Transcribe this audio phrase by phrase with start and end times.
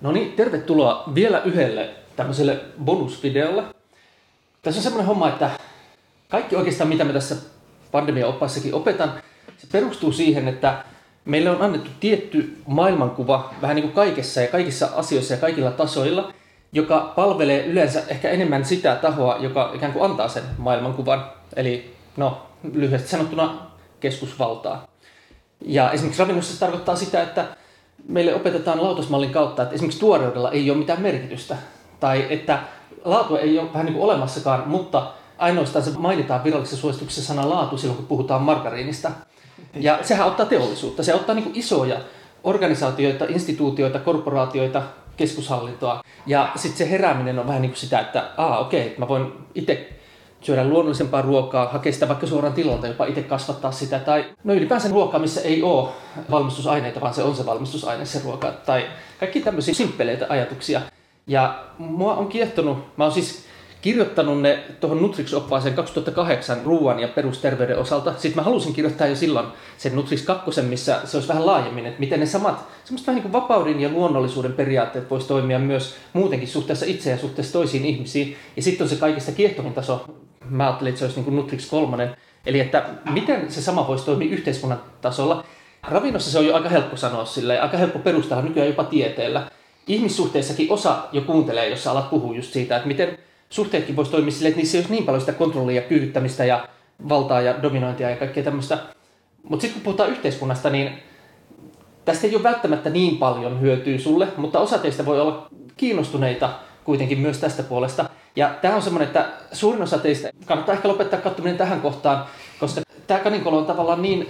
[0.00, 3.64] No niin, tervetuloa vielä yhdelle tämmöiselle bonusvideolle.
[4.62, 5.50] Tässä on semmoinen homma, että
[6.28, 7.36] kaikki oikeastaan mitä mä tässä
[7.92, 9.12] pandemia-oppaissakin opetan,
[9.58, 10.84] se perustuu siihen, että
[11.24, 16.32] meille on annettu tietty maailmankuva vähän niin kuin kaikessa ja kaikissa asioissa ja kaikilla tasoilla,
[16.72, 21.30] joka palvelee yleensä ehkä enemmän sitä tahoa, joka ikään kuin antaa sen maailmankuvan.
[21.56, 23.66] Eli no, lyhyesti sanottuna
[24.00, 24.88] keskusvaltaa.
[25.66, 27.44] Ja esimerkiksi ravinnossa se tarkoittaa sitä, että
[28.08, 31.56] meille opetetaan lautasmallin kautta, että esimerkiksi tuoreudella ei ole mitään merkitystä.
[32.00, 32.58] Tai että
[33.04, 37.78] laatu ei ole vähän niin kuin olemassakaan, mutta ainoastaan se mainitaan virallisessa suosituksessa sana laatu
[37.78, 39.10] silloin, kun puhutaan margariinista.
[39.74, 41.02] Ja sehän ottaa teollisuutta.
[41.02, 41.96] Se ottaa niin kuin isoja
[42.44, 44.82] organisaatioita, instituutioita, korporaatioita,
[45.16, 46.02] keskushallintoa.
[46.26, 49.32] Ja sitten se herääminen on vähän niin kuin sitä, että aa okei, okay, mä voin
[49.54, 49.97] itse
[50.40, 53.98] syödä luonnollisempaa ruokaa, hakea sitä vaikka suoraan tilalta, jopa itse kasvattaa sitä.
[53.98, 55.88] Tai no ylipäänsä ruokaa, missä ei ole
[56.30, 58.52] valmistusaineita, vaan se on se valmistusaine se ruoka.
[58.66, 58.86] Tai
[59.20, 60.80] kaikki tämmöisiä simppeleitä ajatuksia.
[61.26, 63.48] Ja mua on kiehtonut, mä oon siis
[63.80, 68.12] kirjoittanut ne tuohon Nutrix-oppaaseen 2008 ruoan ja perusterveyden osalta.
[68.16, 69.46] Sitten mä halusin kirjoittaa jo silloin
[69.78, 73.30] sen Nutrix 2, missä se olisi vähän laajemmin, että miten ne samat, semmoista vähän niin
[73.30, 78.36] kuin vapauden ja luonnollisuuden periaatteet voisi toimia myös muutenkin suhteessa itse ja suhteessa toisiin ihmisiin.
[78.56, 80.06] Ja sitten on se kaikista kiehtovin taso,
[80.50, 84.32] mä ajattelin, että se olisi niin Nutrix 3, eli että miten se sama voisi toimia
[84.32, 85.44] yhteiskunnan tasolla.
[85.82, 89.50] Ravinnossa se on jo aika helppo sanoa sille, aika helppo perustaa nykyään jopa tieteellä.
[89.86, 93.18] Ihmissuhteissakin osa jo kuuntelee, jos sä alat puhua just siitä, että miten
[93.50, 96.68] suhteetkin voisi toimia silleen, että niissä ei olisi niin paljon sitä kontrollia, kyykyttämistä ja
[97.08, 98.78] valtaa ja dominointia ja kaikkea tämmöistä.
[99.42, 100.90] Mutta sitten kun puhutaan yhteiskunnasta, niin
[102.04, 106.50] tästä ei ole välttämättä niin paljon hyötyä sulle, mutta osa teistä voi olla kiinnostuneita
[106.84, 108.04] kuitenkin myös tästä puolesta.
[108.36, 112.26] Ja tämä on semmoinen, että suurin osa teistä kannattaa ehkä lopettaa katsominen tähän kohtaan,
[112.60, 114.28] koska tämä kaninkolo on tavallaan niin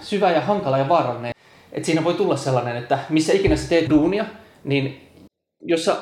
[0.00, 1.32] syvä ja hankala ja vaarallinen,
[1.72, 4.24] että siinä voi tulla sellainen, että missä ikinä sä teet duunia,
[4.64, 5.10] niin
[5.62, 5.96] jos sä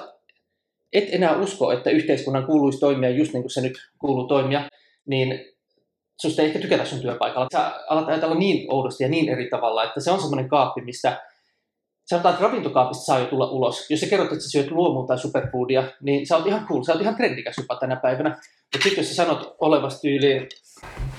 [0.92, 4.62] et enää usko, että yhteiskunnan kuuluisi toimia just niin kuin se nyt kuuluu toimia,
[5.06, 5.44] niin
[6.20, 7.48] susta ei ehkä tykätä sun työpaikalla.
[7.52, 11.23] Sä alat ajatella niin oudosti ja niin eri tavalla, että se on semmoinen kaappi, mistä
[12.06, 13.90] sanotaan, että ravintokaapista saa jo tulla ulos.
[13.90, 16.92] Jos sä kerrot, että sä syöt luomua tai superfoodia, niin sä oot ihan cool, sä
[16.92, 18.30] oot ihan trendikäs jopa tänä päivänä.
[18.30, 20.48] Mutta sitten jos sä sanot olevasti tyyliin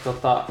[0.03, 0.43] tota,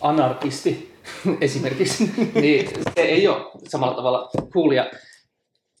[0.00, 0.96] anarkisti
[1.40, 2.10] esimerkiksi,
[2.42, 4.86] niin se ei ole samalla tavalla coolia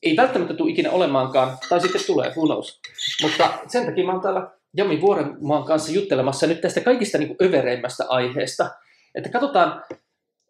[0.02, 2.80] ei välttämättä tule ikinä olemaankaan, tai sitten tulee, who knows.
[3.22, 8.04] Mutta sen takia mä oon täällä Jami Vuorenmaan kanssa juttelemassa nyt tästä kaikista niin övereimmästä
[8.08, 8.70] aiheesta.
[9.14, 9.84] Että katsotaan,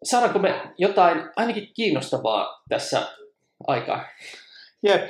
[0.03, 3.01] saadaanko me jotain ainakin kiinnostavaa tässä
[3.67, 4.05] aikaa.
[4.83, 5.09] Jep.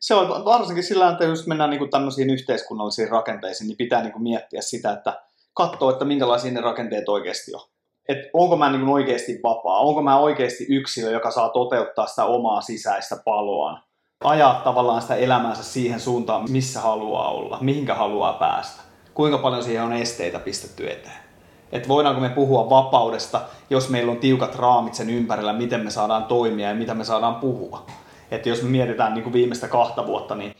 [0.00, 4.12] Se on varsinkin sillä että jos mennään niin kuin tämmöisiin yhteiskunnallisiin rakenteisiin, niin pitää niin
[4.12, 5.22] kuin miettiä sitä, että
[5.54, 7.60] katsoa, että minkälaisia ne rakenteet oikeasti on.
[8.08, 12.24] Että onko mä niin kuin oikeasti vapaa, onko mä oikeasti yksilö, joka saa toteuttaa sitä
[12.24, 13.82] omaa sisäistä paloaan
[14.24, 18.82] ajaa tavallaan sitä elämäänsä siihen suuntaan, missä haluaa olla, mihinkä haluaa päästä.
[19.14, 21.27] Kuinka paljon siihen on esteitä pistetty eteen.
[21.72, 23.40] Että voidaanko me puhua vapaudesta,
[23.70, 27.34] jos meillä on tiukat raamit sen ympärillä, miten me saadaan toimia ja mitä me saadaan
[27.34, 27.86] puhua.
[28.30, 30.54] Että jos me mietitään niin kuin viimeistä kahta vuotta, niin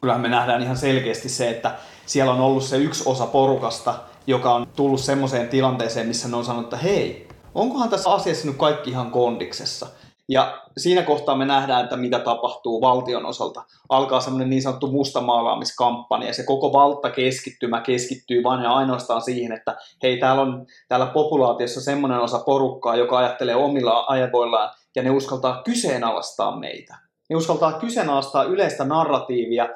[0.00, 1.74] kyllähän me nähdään ihan selkeästi se, että
[2.06, 3.94] siellä on ollut se yksi osa porukasta,
[4.26, 8.56] joka on tullut semmoiseen tilanteeseen, missä ne on sanonut, että hei, onkohan tässä asiassa nyt
[8.56, 9.86] kaikki ihan kondiksessa.
[10.28, 13.64] Ja siinä kohtaa me nähdään, että mitä tapahtuu valtion osalta.
[13.88, 19.52] Alkaa semmoinen niin sanottu mustamaalaamiskampanja ja se koko valta keskittymä keskittyy vain ja ainoastaan siihen,
[19.52, 25.10] että hei, täällä on täällä populaatiossa semmoinen osa porukkaa, joka ajattelee omilla ajavoillaan ja ne
[25.10, 26.98] uskaltaa kyseenalaistaa meitä.
[27.30, 29.68] Ne uskaltaa kyseenalaistaa yleistä narratiivia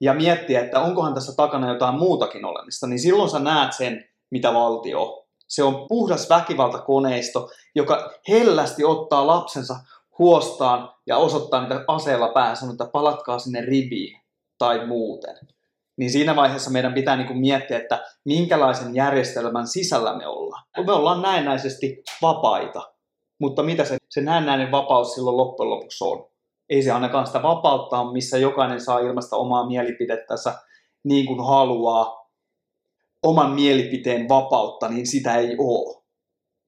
[0.00, 4.54] ja miettiä, että onkohan tässä takana jotain muutakin olemista, niin silloin sä näet sen, mitä
[4.54, 5.20] valtio on.
[5.48, 9.74] Se on puhdas väkivaltakoneisto, joka hellästi ottaa lapsensa
[10.20, 14.20] huostaan ja osoittaa niitä aseella päähän, sanoo, että palatkaa sinne riviin
[14.58, 15.36] tai muuten.
[15.98, 20.64] Niin siinä vaiheessa meidän pitää niin kuin miettiä, että minkälaisen järjestelmän sisällä me ollaan.
[20.86, 22.92] Me ollaan näennäisesti vapaita,
[23.40, 26.30] mutta mitä se, se näennäinen vapaus silloin loppujen lopuksi on?
[26.68, 30.58] Ei se ainakaan sitä vapautta missä jokainen saa ilmaista omaa mielipidettänsä
[31.04, 32.30] niin kuin haluaa.
[33.22, 36.02] Oman mielipiteen vapautta, niin sitä ei ole.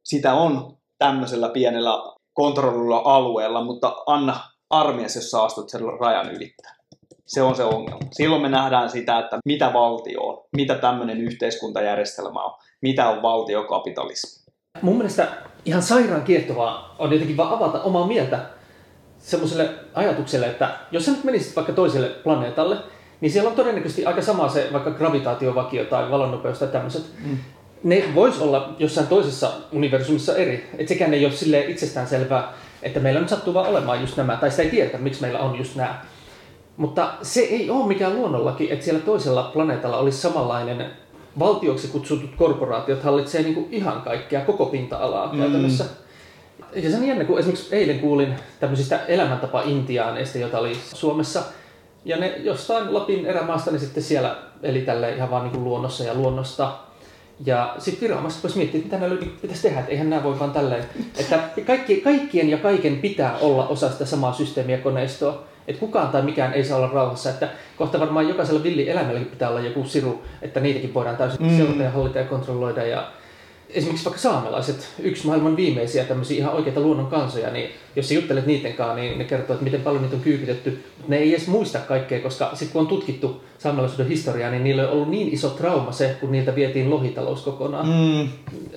[0.05, 4.40] Sitä on tämmöisellä pienellä kontrollilla alueella, mutta anna
[4.70, 6.75] armias, jos saastut sen rajan ylittää.
[7.26, 8.00] Se on se ongelma.
[8.12, 14.52] Silloin me nähdään sitä, että mitä valtio on, mitä tämmöinen yhteiskuntajärjestelmä on, mitä on valtiokapitalismi.
[14.82, 15.29] Mun mielestä
[15.64, 18.38] ihan sairaan kiehtovaa on jotenkin vaan avata omaa mieltä
[19.19, 22.76] semmoiselle ajatukselle, että jos sä nyt menisit vaikka toiselle planeetalle,
[23.20, 27.05] niin siellä on todennäköisesti aika sama se vaikka gravitaatiovakio tai valonnopeus tai tämmöiset.
[27.25, 27.38] Mm
[27.84, 30.70] ne vois olla jossain toisessa universumissa eri.
[30.79, 32.52] Että sekään ei ole sille itsestään selvää.
[32.82, 35.58] että meillä nyt sattuu vaan olemaan just nämä, tai sitä ei tiedetä, miksi meillä on
[35.58, 36.00] just nämä.
[36.76, 40.87] Mutta se ei ole mikään luonnollaki, että siellä toisella planeetalla olisi samanlainen
[41.38, 45.38] valtioksi kutsutut korporaatiot hallitsee niin kuin ihan kaikkea, koko pinta-alaa mm.
[45.38, 45.84] käytännössä.
[46.75, 51.43] Ja se on jännä, kun esimerkiksi eilen kuulin tämmöisistä elämäntapa-intiaaneista, joita oli Suomessa.
[52.05, 56.05] Ja ne jostain Lapin erämaasta, ne sitten siellä eli tälle ihan vaan niin kuin luonnossa
[56.05, 56.73] ja luonnosta.
[57.47, 60.50] Ja sitten viranomaiset voisi miettiä, että mitä näillä pitäisi tehdä, että eihän nämä voi vaan
[60.50, 60.85] tälleen.
[61.21, 65.43] Että kaikki, kaikkien ja kaiken pitää olla osa sitä samaa systeemiä koneistoa.
[65.69, 67.31] Että kukaan tai mikään ei saa olla rauhassa.
[67.31, 71.56] Että kohta varmaan jokaisella villi eläimellä pitää olla joku siru, että niitäkin voidaan täysin mm.
[71.56, 72.87] seurata ja hallita ja kontrolloida.
[72.87, 73.11] Ja
[73.75, 78.47] esimerkiksi vaikka saamelaiset, yksi maailman viimeisiä tämmöisiä ihan oikeita luonnon kansoja, niin jos sä juttelet
[78.47, 80.71] niiden kanssa, niin ne kertoo, että miten paljon niitä on kyykytetty.
[80.71, 84.83] Mutta ne ei edes muista kaikkea, koska sitten kun on tutkittu saamelaisuuden historiaa, niin niillä
[84.83, 88.29] on ollut niin iso trauma se, kun niiltä vietiin lohitalous kokonaan, mm.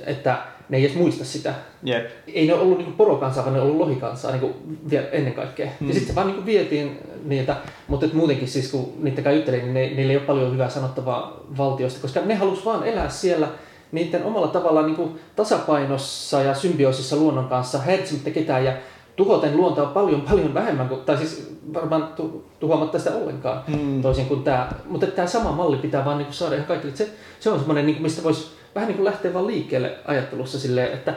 [0.05, 0.37] että
[0.69, 1.53] ne ei edes muista sitä.
[1.87, 2.05] Yep.
[2.27, 4.53] Ei ne ollut niin porokansaa, vaan ne ollut lohikansaa niin
[4.89, 5.67] vielä ennen kaikkea.
[5.79, 5.87] Mm.
[5.87, 7.55] Ja sitten se vaan niin vietiin niiltä,
[7.87, 11.99] mutta muutenkin siis kun niitä juttelin, niin ne, niillä ei ole paljon hyvää sanottavaa valtiosta,
[12.01, 13.47] koska ne halus vaan elää siellä
[13.95, 18.73] niiden omalla tavallaan niin tasapainossa ja symbioosissa luonnon kanssa, häiritsemättä ketään ja
[19.15, 24.01] tuhoten luontoa paljon paljon vähemmän, kuin, tai siis varmaan tu, tuhoamatta sitä ollenkaan mm.
[24.01, 24.69] toisin kuin tämä.
[24.85, 26.95] Mutta tämä sama malli pitää vaan niin saada ihan kaikille.
[26.95, 27.09] Se,
[27.39, 31.13] se on semmoinen, niin mistä voisi vähän niin kuin lähteä vaan liikkeelle ajattelussa silleen, että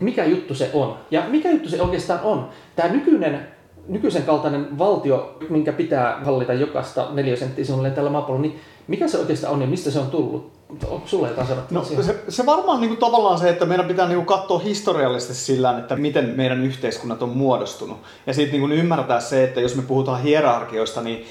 [0.00, 0.96] mikä juttu se on.
[1.10, 2.48] Ja mikä juttu se oikeastaan on.
[2.76, 3.48] Tämä nykyinen,
[3.88, 9.54] nykyisen kaltainen valtio, minkä pitää hallita jokaista neliösenttiä suunnilleen tällä maapallolla, niin mikä se oikeastaan
[9.54, 10.57] on ja mistä se on tullut?
[10.68, 14.16] Onko sulla jotain no, se, se varmaan niin kuin, tavallaan se, että meidän pitää niin
[14.16, 17.98] kuin, katsoa historiallisesti sillä, että miten meidän yhteiskunnat on muodostunut.
[18.26, 21.24] Ja sitten niin ymmärtää se, että jos me puhutaan hierarkioista, niin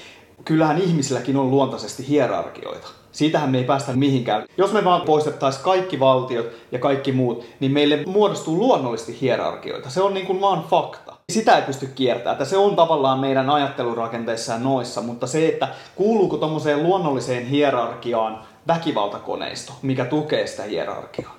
[0.45, 2.88] kyllähän ihmisilläkin on luontaisesti hierarkioita.
[3.12, 4.44] Siitähän me ei päästä mihinkään.
[4.57, 9.90] Jos me vaan poistettaisiin kaikki valtiot ja kaikki muut, niin meille muodostuu luonnollisesti hierarkioita.
[9.90, 11.13] Se on niin kuin vaan fakta.
[11.31, 12.33] Sitä ei pysty kiertämään.
[12.33, 18.40] Että se on tavallaan meidän ajattelurakenteissa ja noissa, mutta se, että kuuluuko tuommoiseen luonnolliseen hierarkiaan
[18.68, 21.38] väkivaltakoneisto, mikä tukee sitä hierarkiaa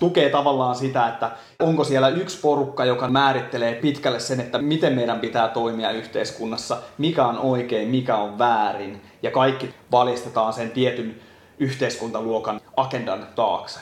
[0.00, 5.20] tukee tavallaan sitä, että onko siellä yksi porukka, joka määrittelee pitkälle sen, että miten meidän
[5.20, 11.20] pitää toimia yhteiskunnassa, mikä on oikein, mikä on väärin, ja kaikki valjastetaan sen tietyn
[11.58, 13.80] yhteiskuntaluokan agendan taakse.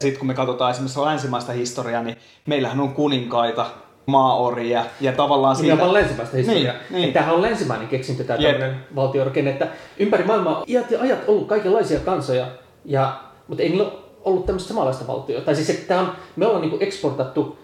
[0.00, 2.16] Sitten kun me katsotaan esimerkiksi länsimaista historiaa, niin
[2.46, 3.66] meillähän on kuninkaita,
[4.08, 5.56] maaoria ja tavallaan.
[5.66, 6.74] Tämä on länsimaista historiaa.
[6.90, 7.12] Niin, niin.
[7.12, 8.50] Tämähän on länsimainen keksintö tämä yep.
[8.50, 9.68] tämmöinen valtiorakenne, että
[9.98, 12.46] ympäri maailmaa iät ja ajat ollut kaikenlaisia kansoja,
[12.84, 13.90] ja, mutta ei niillä
[14.24, 15.44] ollut tämmöistä samanlaista valtiota.
[15.44, 17.58] Tai siis, että on, me ollaan niin eksportattu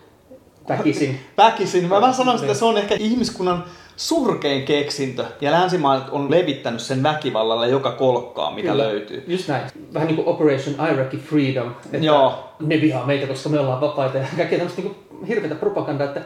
[0.69, 1.21] väkisin.
[1.37, 1.89] Väkisin.
[1.89, 3.65] Mä, mä sanoisin, että se on ehkä ihmiskunnan
[3.97, 5.25] surkein keksintö.
[5.41, 8.85] Ja länsimaat on levittänyt sen väkivallalla joka kolkkaa, mitä Kyllä.
[8.85, 9.25] löytyy.
[9.27, 9.65] Just näin.
[9.95, 11.71] Vähän niin kuin Operation Iraqi Freedom.
[11.93, 12.55] Että Joo.
[12.61, 14.97] Ne vihaa meitä, koska me ollaan vapaita ja kaikkea tämmöistä niin
[15.29, 16.21] hirveätä propagandaa, että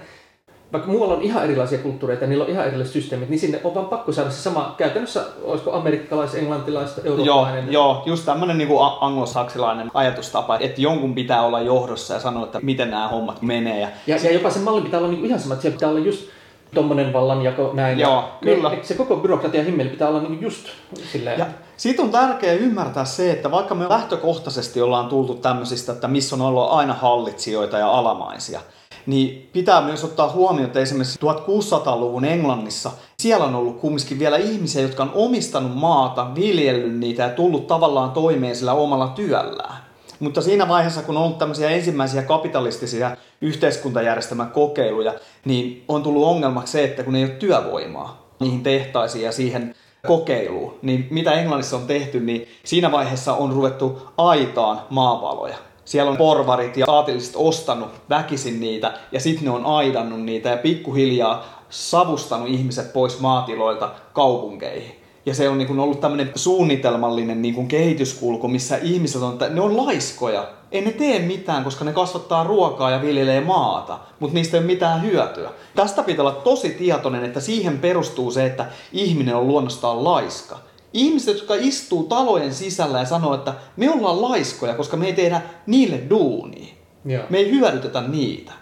[0.73, 3.75] vaikka muualla on ihan erilaisia kulttuureita ja niillä on ihan erilaiset systeemit, niin sinne on
[3.75, 7.73] vaan pakko saada se sama, käytännössä olisiko amerikkalais, englantilais, eurooppalainen.
[7.73, 8.69] Joo, joo just tämmöinen niin
[9.01, 13.81] anglosaksilainen ajatustapa, että jonkun pitää olla johdossa ja sanoa, että miten nämä hommat menee.
[13.81, 16.01] Ja, ja, ja jopa sen mallin pitää olla niin ihan sama, että siellä pitää olla
[16.01, 16.29] just
[16.75, 17.99] tuommoinen vallanjako näin.
[17.99, 18.71] Joo, ja kyllä.
[18.83, 20.67] Se koko byrokratia himmeli pitää olla niin just
[21.13, 21.39] silleen.
[21.39, 21.47] Ja
[21.77, 26.43] siitä on tärkeää ymmärtää se, että vaikka me lähtökohtaisesti ollaan tultu tämmöisistä, että missä on
[26.43, 28.61] ollut aina hallitsijoita ja alamaisia,
[29.09, 34.83] niin pitää myös ottaa huomioon, että esimerkiksi 1600-luvun Englannissa siellä on ollut kumminkin vielä ihmisiä,
[34.83, 39.77] jotka on omistanut maata, viljellyt niitä ja tullut tavallaan toimeen sillä omalla työllään.
[40.21, 46.73] Mutta siinä vaiheessa, kun on ollut tämmöisiä ensimmäisiä kapitalistisia yhteiskuntajärjestelmän kokeiluja, niin on tullut ongelmaksi
[46.73, 49.75] se, että kun ei ole työvoimaa niihin tehtaisiin ja siihen
[50.07, 55.68] kokeiluun, niin mitä Englannissa on tehty, niin siinä vaiheessa on ruvettu aitaan maapaloja.
[55.89, 60.57] Siellä on porvarit ja saatilliset ostanut väkisin niitä ja sitten ne on aidannut niitä ja
[60.57, 65.01] pikkuhiljaa savustanut ihmiset pois maatiloilta kaupunkeihin.
[65.27, 69.61] Ja se on niin kuin ollut tämmöinen suunnitelmallinen niin kuin kehityskulku, missä ihmiset on, ne
[69.61, 70.49] on laiskoja.
[70.73, 74.67] Ei ne tee mitään, koska ne kasvattaa ruokaa ja viljelee maata, mutta niistä ei ole
[74.67, 75.51] mitään hyötyä.
[75.77, 80.59] Tästä pitää olla tosi tietoinen, että siihen perustuu se, että ihminen on luonnostaan laiska.
[80.93, 85.41] Ihmiset, jotka istuu talojen sisällä ja sanoo, että me ollaan laiskoja, koska me ei tehdä
[85.67, 86.75] niille duunia.
[87.05, 87.25] Joo.
[87.31, 88.53] Me ei hyödytetä niitä.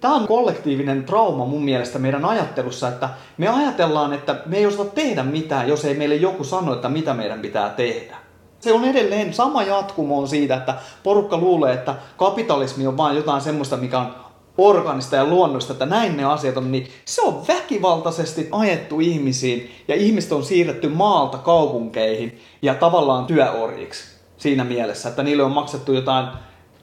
[0.00, 4.84] Tämä on kollektiivinen trauma mun mielestä meidän ajattelussa, että me ajatellaan, että me ei osata
[4.84, 8.16] tehdä mitään, jos ei meille joku sano, että mitä meidän pitää tehdä.
[8.60, 13.40] Se on edelleen sama jatkumo on siitä, että porukka luulee, että kapitalismi on vain jotain
[13.40, 14.14] semmoista, mikä on
[14.58, 19.94] organista ja luonnosta, että näin ne asiat on, niin se on väkivaltaisesti ajettu ihmisiin ja
[19.94, 24.04] ihmiset on siirretty maalta kaupunkeihin ja tavallaan työorjiksi
[24.36, 26.26] siinä mielessä, että niille on maksettu jotain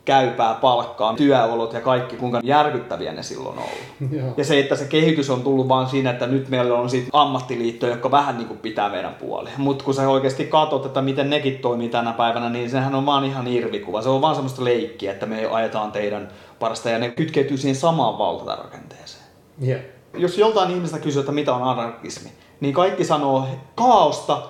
[0.09, 4.11] käypää palkkaa, työolot ja kaikki, kuinka järkyttäviä ne silloin on ollut.
[4.11, 4.33] Joo.
[4.37, 7.91] Ja se, että se kehitys on tullut vaan siinä, että nyt meillä on sitten ammattiliittoja,
[7.91, 9.53] jotka vähän niin kuin pitää meidän puolia.
[9.57, 13.25] Mutta kun sä oikeasti katsot, että miten nekin toimii tänä päivänä, niin sehän on vaan
[13.25, 14.01] ihan irvikuva.
[14.01, 16.27] Se on vaan semmoista leikkiä, että me ajetaan teidän
[16.59, 19.25] parasta ja ne kytkeytyy siihen samaan valtarakenteeseen.
[19.67, 19.81] Yeah.
[20.13, 24.41] Jos joltain ihmistä kysyy, että mitä on anarkismi, niin kaikki sanoo kaaosta,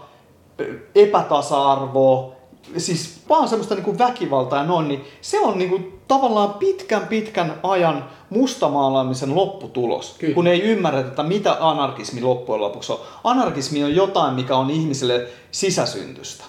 [0.95, 2.38] epätasa-arvoa,
[2.77, 7.07] siis vaan semmoista niin kuin väkivaltaa ja noin, niin se on niin kuin tavallaan pitkän
[7.07, 10.33] pitkän ajan mustamaalaamisen lopputulos, Kyllä.
[10.33, 12.99] kun ei ymmärretä, että mitä anarkismi loppujen lopuksi on.
[13.23, 16.43] Anarkismi on jotain, mikä on ihmisille sisäsyntystä.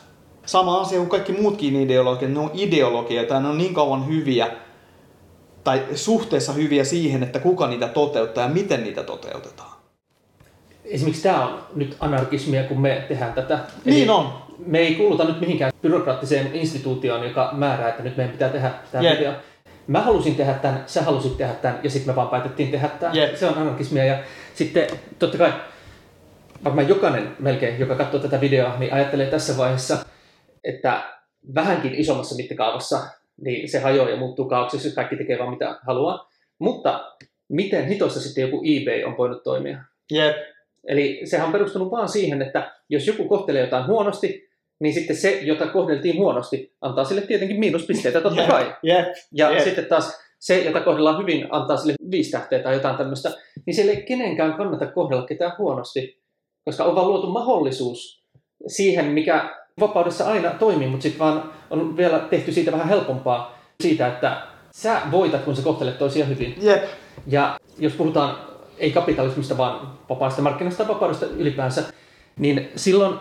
[0.47, 4.51] Sama asia kuin kaikki muutkin ideologiat, ne on ideologioita ja ne on niin kauan hyviä,
[5.65, 9.71] tai suhteessa hyviä siihen, että kuka niitä toteuttaa ja miten niitä toteutetaan.
[10.85, 13.59] Esimerkiksi tämä on nyt anarkismia, kun me tehdään tätä.
[13.85, 14.50] Niin on.
[14.67, 19.05] Me ei kuuluta nyt mihinkään byrokraattiseen instituutioon, joka määrää, että nyt meidän pitää tehdä tämä
[19.05, 19.19] Jep.
[19.19, 19.33] video.
[19.87, 23.13] Mä halusin tehdä tämän, sä halusit tehdä tämän, ja sitten me vaan päätettiin tehdä tämä.
[23.15, 23.37] Jep.
[23.37, 24.05] Se on anarkismia.
[24.05, 24.19] Ja
[24.55, 24.87] sitten
[25.19, 25.53] totta kai
[26.65, 29.99] varmaan jokainen melkein, joka katsoo tätä videoa, niin ajattelee tässä vaiheessa,
[30.65, 31.03] että
[31.55, 33.01] vähänkin isommassa mittakaavassa
[33.41, 36.31] niin se hajoaa ja muuttuu kaauksessa, jos kaikki tekee vaan mitä haluaa.
[36.59, 37.17] Mutta
[37.49, 39.79] miten hitossa sitten joku eBay on voinut toimia?
[40.13, 40.37] Jep.
[40.89, 44.50] Eli sehän on perustunut vaan siihen, että jos joku kohtelee jotain huonosti,
[44.81, 48.75] niin sitten se, jota kohdeltiin huonosti, antaa sille tietenkin miinuspisteitä totta kai.
[48.83, 49.07] Jep.
[49.33, 49.65] Ja Jep.
[49.65, 53.31] sitten taas se, jota kohdellaan hyvin, antaa sille viisi tähteä tai jotain tämmöistä.
[53.67, 56.21] Niin siellä ei kenenkään kannata kohdella ketään huonosti,
[56.65, 58.25] koska on vaan luotu mahdollisuus
[58.67, 64.07] siihen, mikä vapaudessa aina toimii, mutta sitten vaan on vielä tehty siitä vähän helpompaa siitä,
[64.07, 66.55] että sä voitat, kun sä kohtelet toisia hyvin.
[66.61, 66.85] Jep.
[67.27, 68.37] Ja jos puhutaan
[68.79, 71.83] ei kapitalismista, vaan vapaasta markkinasta tai vapaudesta ylipäänsä,
[72.39, 73.15] niin silloin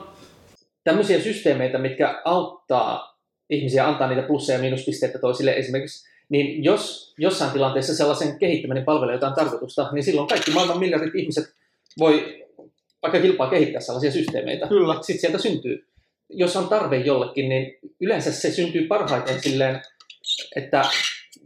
[0.83, 3.19] tämmöisiä systeemeitä, mitkä auttaa
[3.49, 9.15] ihmisiä antaa niitä plusseja ja miinuspisteitä toisille esimerkiksi, niin jos jossain tilanteessa sellaisen kehittäminen palvelee
[9.15, 11.45] jotain tarkoitusta, niin silloin kaikki maailman miljardit ihmiset
[11.99, 12.45] voi
[13.01, 14.67] vaikka kilpaa kehittää sellaisia systeemeitä.
[14.67, 14.93] Kyllä.
[14.93, 15.87] Sitten sieltä syntyy.
[16.29, 19.81] Jos on tarve jollekin, niin yleensä se syntyy parhaiten silleen,
[20.55, 20.85] että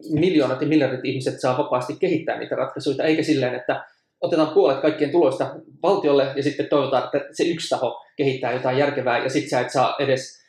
[0.09, 3.85] miljoonat ja miljardit ihmiset saa vapaasti kehittää niitä ratkaisuja, eikä silleen, että
[4.23, 9.23] otetaan puolet kaikkien tuloista valtiolle ja sitten toivotaan, että se yksi taho kehittää jotain järkevää
[9.23, 10.43] ja sitten sä et saa edes,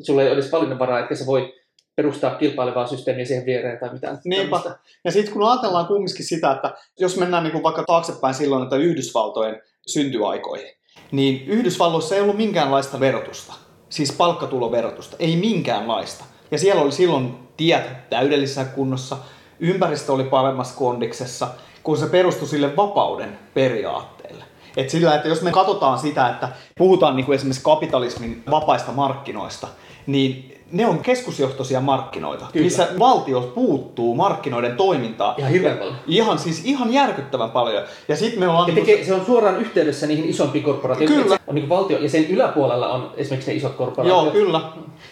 [0.00, 1.54] sulle ei ole edes valinnanvaraa, etkä sä voi
[1.96, 4.18] perustaa kilpailevaa systeemiä siihen viereen tai mitään.
[4.24, 4.56] Niinpä.
[4.56, 4.84] tämmöistä.
[5.04, 8.76] Ja sitten kun ajatellaan kumminkin sitä, että jos mennään niin kuin vaikka taaksepäin silloin, että
[8.76, 10.70] Yhdysvaltojen syntyaikoihin,
[11.12, 13.54] niin Yhdysvalloissa ei ollut minkäänlaista verotusta.
[13.88, 15.16] Siis palkkatuloverotusta.
[15.18, 16.24] Ei minkäänlaista.
[16.50, 19.16] Ja siellä oli silloin tiet täydellisessä kunnossa,
[19.60, 21.48] ympäristö oli paremmassa kondiksessa,
[21.82, 24.44] kun se perustui sille vapauden periaatteelle.
[24.76, 29.68] Et sillä, että jos me katsotaan sitä, että puhutaan niin kuin esimerkiksi kapitalismin vapaista markkinoista,
[30.06, 32.64] niin ne on keskusjohtoisia markkinoita, Kyllä.
[32.64, 35.34] missä valtio puuttuu markkinoiden toimintaan.
[35.38, 35.96] Ihan hirveän paljon.
[36.06, 37.84] Ihan siis ihan järkyttävän paljon.
[38.08, 38.68] Ja sitten me ollaan...
[38.68, 41.22] Ja niinku- tekee, se on suoraan yhteydessä niihin isompiin korporaatioihin.
[41.22, 41.38] Kyllä.
[41.46, 44.24] On niin valtio, ja sen yläpuolella on esimerkiksi ne isot korporaatiot.
[44.24, 44.60] Joo, kyllä.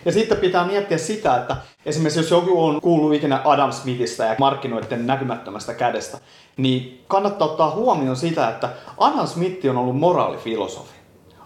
[0.05, 4.35] Ja sitten pitää miettiä sitä, että esimerkiksi jos joku on kuullut ikinä Adam Smithistä ja
[4.39, 6.19] markkinoiden näkymättömästä kädestä,
[6.57, 10.98] niin kannattaa ottaa huomioon sitä, että Adam Smith on ollut moraalifilosofi.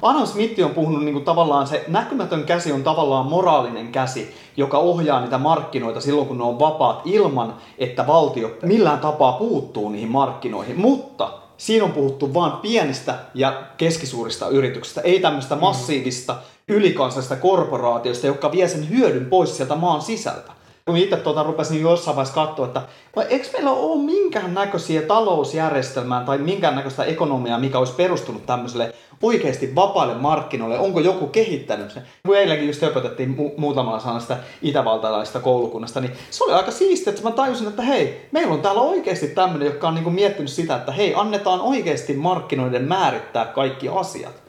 [0.02, 4.78] Adam Smith on puhunut niin kuin tavallaan se näkymätön käsi on tavallaan moraalinen käsi, joka
[4.78, 10.11] ohjaa niitä markkinoita silloin, kun ne on vapaat ilman, että valtio millään tapaa puuttuu niihin
[10.11, 10.80] markkinoihin.
[10.80, 16.37] Mutta siinä on puhuttu vain pienistä ja keskisuurista yrityksistä, ei tämmöistä massiivista
[16.68, 20.52] ylikansallista korporaatioista, jotka vie sen hyödyn pois sieltä maan sisältä.
[20.86, 22.82] Kun itse tuota rupesin jossain vaiheessa katsoa, että
[23.16, 28.94] vai eikö meillä ole minkään näköisiä talousjärjestelmää tai minkään näköistä ekonomiaa, mikä olisi perustunut tämmöiselle
[29.22, 30.78] oikeasti vapaille markkinoille?
[30.78, 32.02] Onko joku kehittänyt sen?
[32.26, 37.10] Kun eilenkin just opetettiin mu- muutamalla sanalla sitä itävaltalaista koulukunnasta, niin se oli aika siistiä,
[37.10, 40.76] että mä tajusin, että hei, meillä on täällä oikeasti tämmöinen, joka on niinku miettinyt sitä,
[40.76, 44.42] että hei, annetaan oikeasti markkinoiden määrittää kaikki asiat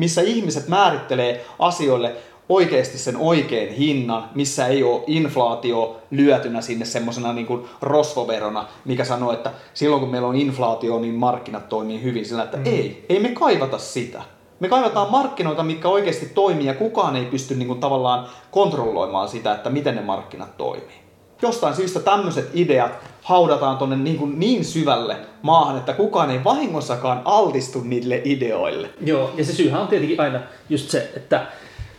[0.00, 2.16] missä ihmiset määrittelee asioille
[2.50, 9.04] oikeasti sen oikein hinnan, missä ei ole inflaatio lyötynä sinne semmoisena niin kuin rosvoverona, mikä
[9.04, 12.26] sanoo, että silloin kun meillä on inflaatio, niin markkinat toimii hyvin.
[12.26, 12.66] Sillä, että mm.
[12.66, 14.22] ei, ei me kaivata sitä.
[14.60, 19.54] Me kaivataan markkinoita, mitkä oikeasti toimii ja kukaan ei pysty niin kuin tavallaan kontrolloimaan sitä,
[19.54, 21.00] että miten ne markkinat toimii.
[21.42, 22.92] Jostain syystä tämmöiset ideat
[23.22, 28.90] haudataan tonne niin, kuin niin syvälle maahan, että kukaan ei vahingossakaan altistu niille ideoille.
[29.00, 31.46] Joo, ja se syyhän on tietenkin aina just se, että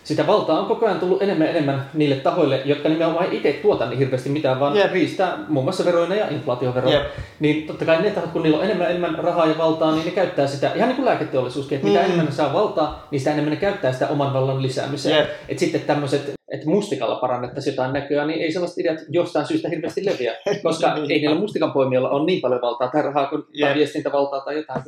[0.03, 3.85] sitä valtaa on koko ajan tullut enemmän ja enemmän niille tahoille, jotka nimenomaan itse tuota
[3.85, 4.91] niin hirveästi mitään, vaan Jep.
[4.91, 6.97] riistää muun muassa veroina ja inflaatioveroja.
[6.97, 7.07] Jep.
[7.39, 10.05] Niin totta kai ne tahot, kun niillä on enemmän ja enemmän rahaa ja valtaa, niin
[10.05, 12.05] ne käyttää sitä, ihan niin kuin lääketeollisuuskin, että mitä Mm.
[12.05, 15.17] enemmän ne saa valtaa, niin sitä enemmän ne käyttää sitä oman vallan lisäämiseen.
[15.17, 15.29] Jep.
[15.49, 20.05] Et sitten tämmöiset että mustikalla parannettaisiin jotain näköä, niin ei sellaiset ideat jostain syystä hirveästi
[20.05, 21.11] leviä, koska Niin.
[21.11, 23.75] ei niillä mustikan poimijoilla ole niin paljon valtaa tai rahaa kuin tai Jep.
[23.75, 24.83] viestintävaltaa tai jotain.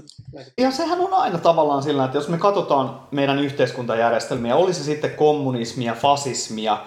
[0.58, 5.12] Ja sehän on aina tavallaan sillä, että jos me katsotaan meidän yhteiskuntajärjestelmiä, oli se sitten
[5.12, 6.78] kommunismia, fasismia,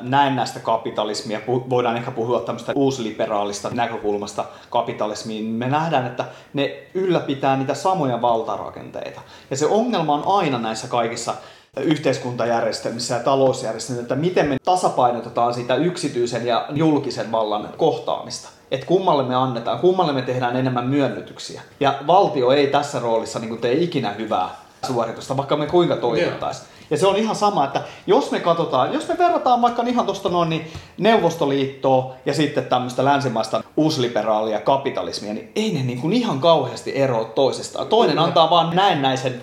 [0.00, 7.56] näennäistä kapitalismia, voidaan ehkä puhua tämmöistä uusliberaalista näkökulmasta kapitalismiin, niin me nähdään, että ne ylläpitää
[7.56, 9.20] niitä samoja valtarakenteita.
[9.50, 11.34] Ja se ongelma on aina näissä kaikissa
[11.76, 18.48] yhteiskuntajärjestelmissä ja talousjärjestelmissä, että miten me tasapainotetaan sitä yksityisen ja julkisen vallan kohtaamista.
[18.70, 21.62] Että kummalle me annetaan, kummalle me tehdään enemmän myönnytyksiä.
[21.80, 24.48] Ja valtio ei tässä roolissa niin tee ikinä hyvää
[24.86, 26.68] suoritusta, vaikka me kuinka toivottaisiin.
[26.90, 30.28] Ja se on ihan sama, että jos me katsotaan, jos me verrataan vaikka ihan tuosta
[30.28, 36.40] noin niin Neuvostoliittoa ja sitten tämmöistä länsimaista uusliberaalia kapitalismia, niin ei ne niin kuin ihan
[36.40, 37.86] kauheasti eroa toisestaan.
[37.86, 39.42] Toinen antaa vaan näennäisen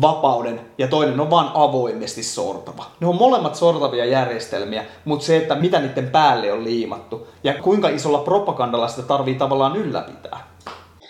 [0.00, 2.84] vapauden ja toinen on vaan avoimesti sortava.
[3.00, 7.88] Ne on molemmat sortavia järjestelmiä, mutta se, että mitä niiden päälle on liimattu ja kuinka
[7.88, 10.48] isolla propagandalla sitä tarvii tavallaan ylläpitää.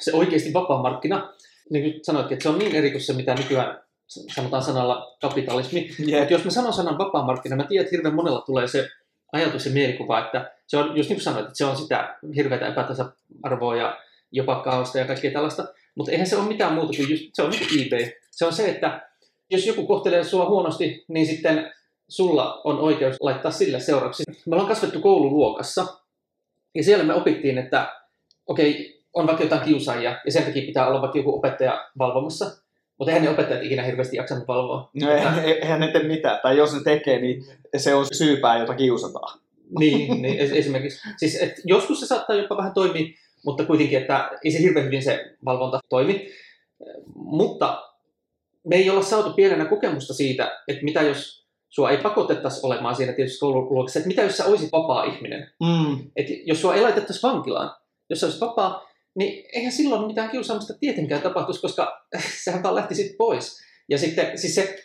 [0.01, 1.33] Se oikeasti vapaa markkina,
[1.71, 3.83] niin kuin sanoitkin, että se on niin eri kuin se, mitä nykyään
[4.35, 5.91] sanotaan sanalla kapitalismi.
[5.99, 6.19] Jep.
[6.19, 8.89] Mutta jos mä sanon sanan vapaa markkina, mä tiedän, että hirveän monella tulee se
[9.33, 12.69] ajatus ja mielikuva, että se on, just niin kuin sanoit, että se on sitä hirveätä
[12.69, 13.99] epätasa-arvoa ja
[14.33, 15.65] jopa kaosta ja kaikkea tällaista.
[15.95, 18.13] Mutta eihän se ole mitään muuta kuin just, se on niin kuin eBay.
[18.33, 19.09] Se on se, että
[19.51, 21.73] jos joku kohtelee sua huonosti, niin sitten
[22.09, 24.23] sulla on oikeus laittaa sille seuraksi.
[24.47, 25.87] Me ollaan kasvettu koululuokassa
[26.75, 27.93] ja siellä me opittiin, että
[28.47, 32.45] okei, on vaikka jotain kiusaajia ja sen takia pitää olla vaikka joku opettaja valvomassa,
[32.99, 34.91] mutta eihän ne opettajat ikinä hirveästi jaksanut valvoa.
[35.01, 37.45] No ei- eihän ne tee mitään, tai jos ne tekee, niin
[37.77, 39.39] se on syypää, jota kiusataan.
[39.79, 41.01] Niin, niin es- esimerkiksi.
[41.17, 43.07] Siis, et joskus se saattaa jopa vähän toimia,
[43.45, 46.29] mutta kuitenkin, että ei se hirveän hyvin se valvonta toimi.
[47.15, 47.83] Mutta
[48.65, 53.13] me ei olla saatu pienenä kokemusta siitä, että mitä jos sua ei pakotettaisi olemaan siinä
[53.13, 55.51] tietysti koululuokassa, että mitä jos sä olisit vapaa ihminen.
[55.61, 56.11] Mm.
[56.17, 57.77] Että jos sua ei laitettaisi vankilaan,
[58.11, 62.07] jos sä olisit vapaa, niin eihän silloin mitään kiusaamista tietenkään tapahtuisi, koska
[62.45, 63.63] sähän vaan lähtisit pois.
[63.89, 64.77] Ja sitten siis se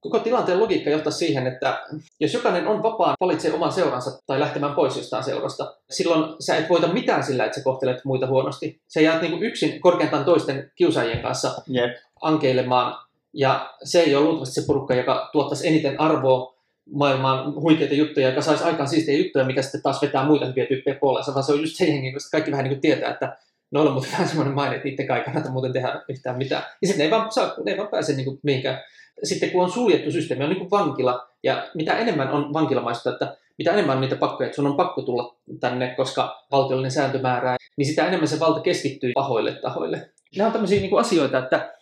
[0.00, 1.82] koko tilanteen logiikka johtaa siihen, että
[2.20, 6.68] jos jokainen on vapaa valitsee oman seuransa tai lähtemään pois jostain seurasta, silloin sä et
[6.68, 8.80] voita mitään sillä, että sä kohtelet muita huonosti.
[8.88, 11.96] Sä jäät niin yksin korkeintaan toisten kiusaajien kanssa Jep.
[12.20, 16.54] ankeilemaan, ja se ei ole luultavasti se porukka, joka tuottaisi eniten arvoa
[16.92, 20.96] maailmaan huikeita juttuja, joka saisi aikaan siistiä juttuja, mikä sitten taas vetää muita hyviä tyyppejä
[21.00, 23.36] puoleensa, vaan se on just se jengi, koska kaikki vähän niin kuin tietää, että
[23.70, 26.62] noilla on muuten vähän semmoinen maine, että niiden kai kannata muuten tehdä yhtään mitään.
[26.82, 28.78] Ja sitten ne ei vaan, saa, ne ei vaan pääse niin kuin mihinkään.
[29.22, 33.36] Sitten kun on suljettu systeemi, on niin kuin vankila, ja mitä enemmän on vankilamaista, että
[33.58, 37.56] mitä enemmän on niitä pakkoja, että sun on pakko tulla tänne, koska valtiollinen sääntö määrää,
[37.76, 40.10] niin sitä enemmän se valta keskittyy pahoille tahoille.
[40.36, 41.72] Nämä on tämmöisiä niin kuin asioita, että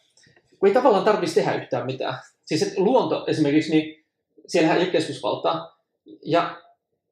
[0.58, 2.14] kun ei tavallaan tarvitsisi tehdä yhtään mitään.
[2.44, 4.04] Siis että luonto esimerkiksi, niin
[4.46, 5.78] siellähän ei ole keskusvaltaa.
[6.24, 6.56] Ja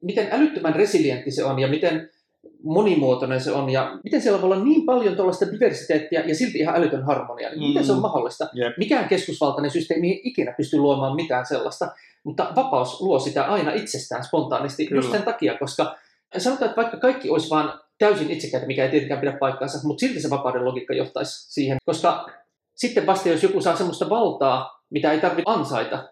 [0.01, 2.09] miten älyttömän resilientti se on ja miten
[2.63, 6.75] monimuotoinen se on ja miten siellä voi olla niin paljon tuollaista diversiteettiä ja silti ihan
[6.75, 7.49] älytön harmonia.
[7.49, 8.01] Niin miten se on Mm.
[8.01, 8.49] mahdollista?
[8.53, 8.77] Jep.
[8.77, 11.91] Mikään keskusvaltainen systeemi ei ikinä pysty luomaan mitään sellaista,
[12.23, 14.99] mutta vapaus luo sitä aina itsestään spontaanisti Kyllä.
[14.99, 15.95] just sen takia, koska
[16.37, 20.21] sanotaan, että vaikka kaikki olisi vaan täysin itsekäitä, mikä ei tietenkään pidä paikkaansa, mutta silti
[20.21, 22.29] se vapauden logiikka johtaisi siihen, koska
[22.77, 26.03] sitten vasta jos joku saa semmoista valtaa, mitä ei tarvitse ansaita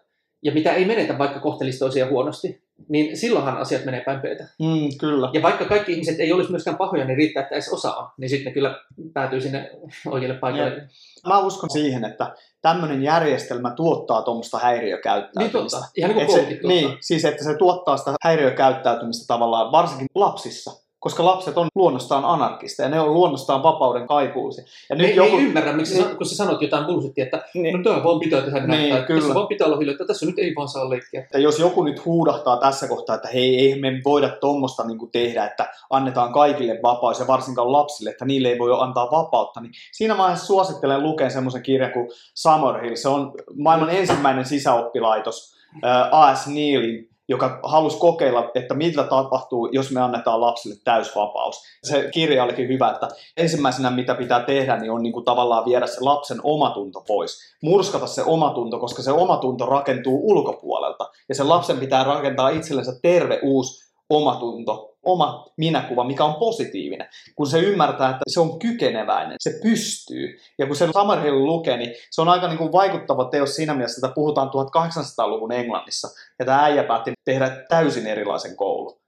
[0.42, 4.44] ja mitä ei menetä, vaikka kohtelisi toisia huonosti, niin silloinhan asiat menee päin peitä.
[4.58, 5.30] Mm, kyllä.
[5.32, 8.28] Ja vaikka kaikki ihmiset ei olisi myöskään pahoja, niin riittää, että edes osa on, niin
[8.28, 8.80] sitten kyllä
[9.12, 9.70] päätyy sinne
[10.06, 10.88] oikealle paikalle.
[11.26, 15.78] Mä uskon siihen, että tämmöinen järjestelmä tuottaa tuommoista Niin häiriökäyttäytymistä.
[15.78, 16.68] totta, ihan niin kuin se, tuottaa.
[16.68, 20.85] niin, siis että se tuottaa sitä häiriökäyttäytymistä tavallaan, varsinkin lapsissa.
[21.06, 24.64] Koska lapset on luonnostaan anarkista ja ne on luonnostaan vapauden kaipuusia.
[24.90, 25.36] Ja nyt ne joku...
[25.36, 28.20] ei ymmärrä, miksi niin- sä, kun sä sanot jotain bullshittia, että niin, no tämä vaan
[28.20, 29.20] pitää tehdä näin, Niin, tai kyllä.
[29.20, 31.20] tässä vaan pitää olla hiljaa, että tässä nyt ei vaan saa leikkiä.
[31.20, 35.44] että jos joku nyt huudahtaa tässä kohtaa, että hei, ei me voida tuommoista niin tehdä,
[35.44, 40.18] että annetaan kaikille vapaus ja varsinkaan lapsille, että niille ei voi antaa vapautta, niin siinä
[40.18, 42.96] vaiheessa suosittelen lukea semmoisen kirjan kuin Summerhill.
[42.96, 46.46] Se on maailman ensimmäinen sisäoppilaitos ää, A.S.
[46.46, 51.62] Neilin, joka halusi kokeilla, että mitä tapahtuu, jos me annetaan lapsille täysvapaus.
[51.84, 55.86] Se kirja olikin hyvä, että ensimmäisenä mitä pitää tehdä, niin on niin kuin tavallaan viedä
[55.86, 57.38] se lapsen omatunto pois.
[57.62, 61.10] Murskata se omatunto, koska se omatunto rakentuu ulkopuolelta.
[61.28, 67.08] Ja sen lapsen pitää rakentaa itsellensä terve uusi omatunto, oma minäkuva, mikä on positiivinen.
[67.34, 70.38] Kun se ymmärtää, että se on kykeneväinen, se pystyy.
[70.58, 74.06] Ja kun sen Summerhill lukee, niin se on aika niin kuin vaikuttava teos siinä mielessä,
[74.06, 76.08] että puhutaan 1800-luvun Englannissa.
[76.38, 78.98] Ja tämä äijä päätti tehdä täysin erilaisen koulun.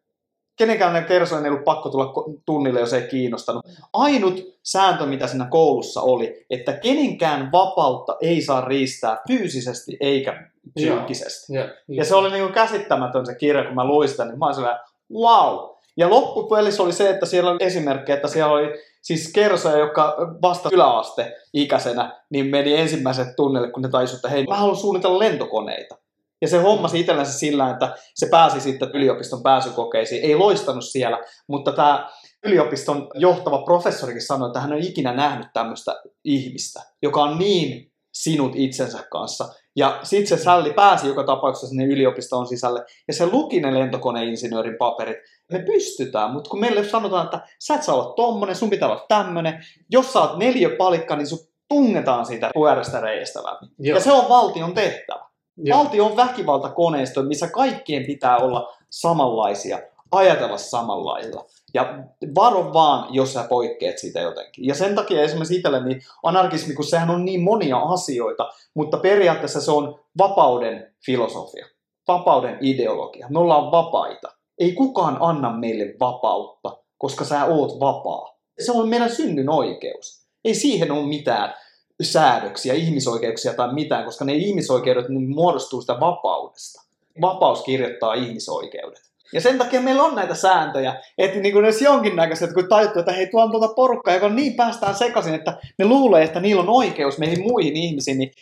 [0.58, 2.12] kenenkään ne kersojen ei ollut pakko tulla
[2.46, 3.66] tunnille, jos ei kiinnostanut.
[3.92, 11.54] Ainut sääntö, mitä siinä koulussa oli, että kenenkään vapautta ei saa riistää fyysisesti eikä psyykkisesti.
[11.54, 14.78] Ja, Ja se oli niinku käsittämätön se kirja, kun mä luin sitä, niin mä olin
[15.12, 15.78] wow!
[15.96, 18.68] Ja loppupelissä oli se, että siellä oli esimerkki, että siellä oli
[19.02, 24.44] siis kersoja, jotka vasta yläaste ikäisenä, niin meni ensimmäiset tunnille, kun ne taisivat, että hei,
[24.44, 25.98] mä haluan suunnitella lentokoneita.
[26.40, 30.24] Ja se hommasi itsellensä sillä, että se pääsi sitten yliopiston pääsykokeisiin.
[30.24, 32.08] Ei loistanut siellä, mutta tämä
[32.44, 37.92] yliopiston johtava professorikin sanoi, että hän on ikinä nähnyt tämmöistä ihmistä, joka on niin
[38.22, 39.48] sinut itsensä kanssa.
[39.76, 44.76] Ja sitten se Sälli pääsi joka tapauksessa sinne yliopistoon sisälle, ja se luki ne lentokoneinsinöörin
[44.78, 45.16] paperit.
[45.52, 49.04] Me pystytään, mutta kun meille sanotaan, että sä et saa olla tommonen, sun pitää olla
[49.08, 49.64] tämmönen.
[49.90, 50.38] Jos sä oot
[50.78, 53.66] palikka, niin sun tungetaan siitä pyörästä reiästä läpi.
[53.78, 53.96] Joo.
[53.96, 55.28] Ja se on valtion tehtävä.
[55.56, 55.78] Joo.
[55.78, 59.78] Valtio on väkivaltakoneisto, missä kaikkien pitää olla samanlaisia,
[60.12, 61.44] ajatella samanlailla.
[61.74, 64.66] Ja varo vaan, jos sä poikkeat siitä jotenkin.
[64.66, 69.60] Ja sen takia esimerkiksi itselle niin anarkismi, kun sehän on niin monia asioita, mutta periaatteessa
[69.60, 71.66] se on vapauden filosofia,
[72.08, 73.26] vapauden ideologia.
[73.30, 74.28] Me ollaan vapaita.
[74.58, 78.38] Ei kukaan anna meille vapautta, koska sä oot vapaa.
[78.58, 80.26] Se on meidän synnyn oikeus.
[80.44, 81.54] Ei siihen ole mitään
[82.02, 86.82] säädöksiä, ihmisoikeuksia tai mitään, koska ne ihmisoikeudet niin muodostuu sitä vapaudesta.
[87.20, 89.07] Vapaus kirjoittaa ihmisoikeudet.
[89.32, 93.12] Ja sen takia meillä on näitä sääntöjä, että niin kuin edes jonkinnäköiset, kun tajuttu, että
[93.12, 96.68] hei, tuolla on tuota porukkaa, joka niin päästään sekaisin, että ne luulee, että niillä on
[96.68, 98.32] oikeus meihin muihin ihmisiin, niin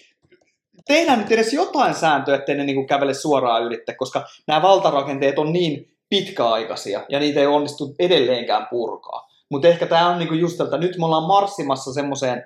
[0.87, 5.39] tehdään nyt edes jotain sääntöä, ettei ne niin kuin kävele suoraan ylitte, koska nämä valtarakenteet
[5.39, 9.29] on niin pitkäaikaisia ja niitä ei onnistu edelleenkään purkaa.
[9.51, 12.45] Mutta ehkä tämä on niinku just että nyt me ollaan marssimassa semmoiseen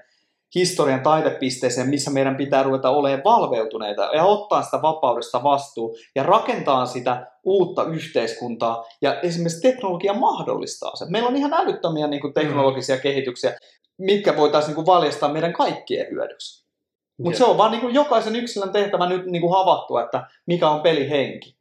[0.55, 6.87] historian taidepisteeseen, missä meidän pitää ruveta olemaan valveutuneita ja ottaa sitä vapaudesta vastuu ja rakentaa
[6.87, 8.85] sitä uutta yhteiskuntaa.
[9.03, 11.13] Ja esimerkiksi teknologia mahdollistaa sen.
[11.13, 13.03] Meillä on ihan älyttömiä niin kuin teknologisia mm.
[13.03, 13.59] kehityksiä,
[13.99, 16.71] mitkä voitaisiin niin kuin valjastaa meidän kaikkien hyödyksi.
[17.19, 20.69] Mutta se on vaan niin kuin jokaisen yksilön tehtävä nyt niin kuin havaittua, että mikä
[20.69, 21.57] on pelihenki.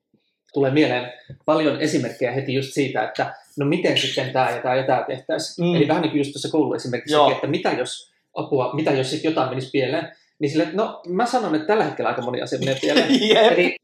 [0.54, 1.13] Tulee mieleen
[1.45, 5.67] paljon esimerkkejä heti just siitä, että no miten sitten tämä ja tämä ja tämä tehtäisiin.
[5.67, 5.75] Mm.
[5.75, 9.49] Eli vähän niin kuin just tuossa kouluesimerkissä, että mitä jos apua, mitä jos sitten jotain
[9.49, 13.11] menisi pieleen, niin sille, no mä sanon, että tällä hetkellä aika moni asia menee pieleen.
[13.29, 13.51] yep.
[13.51, 13.75] Eli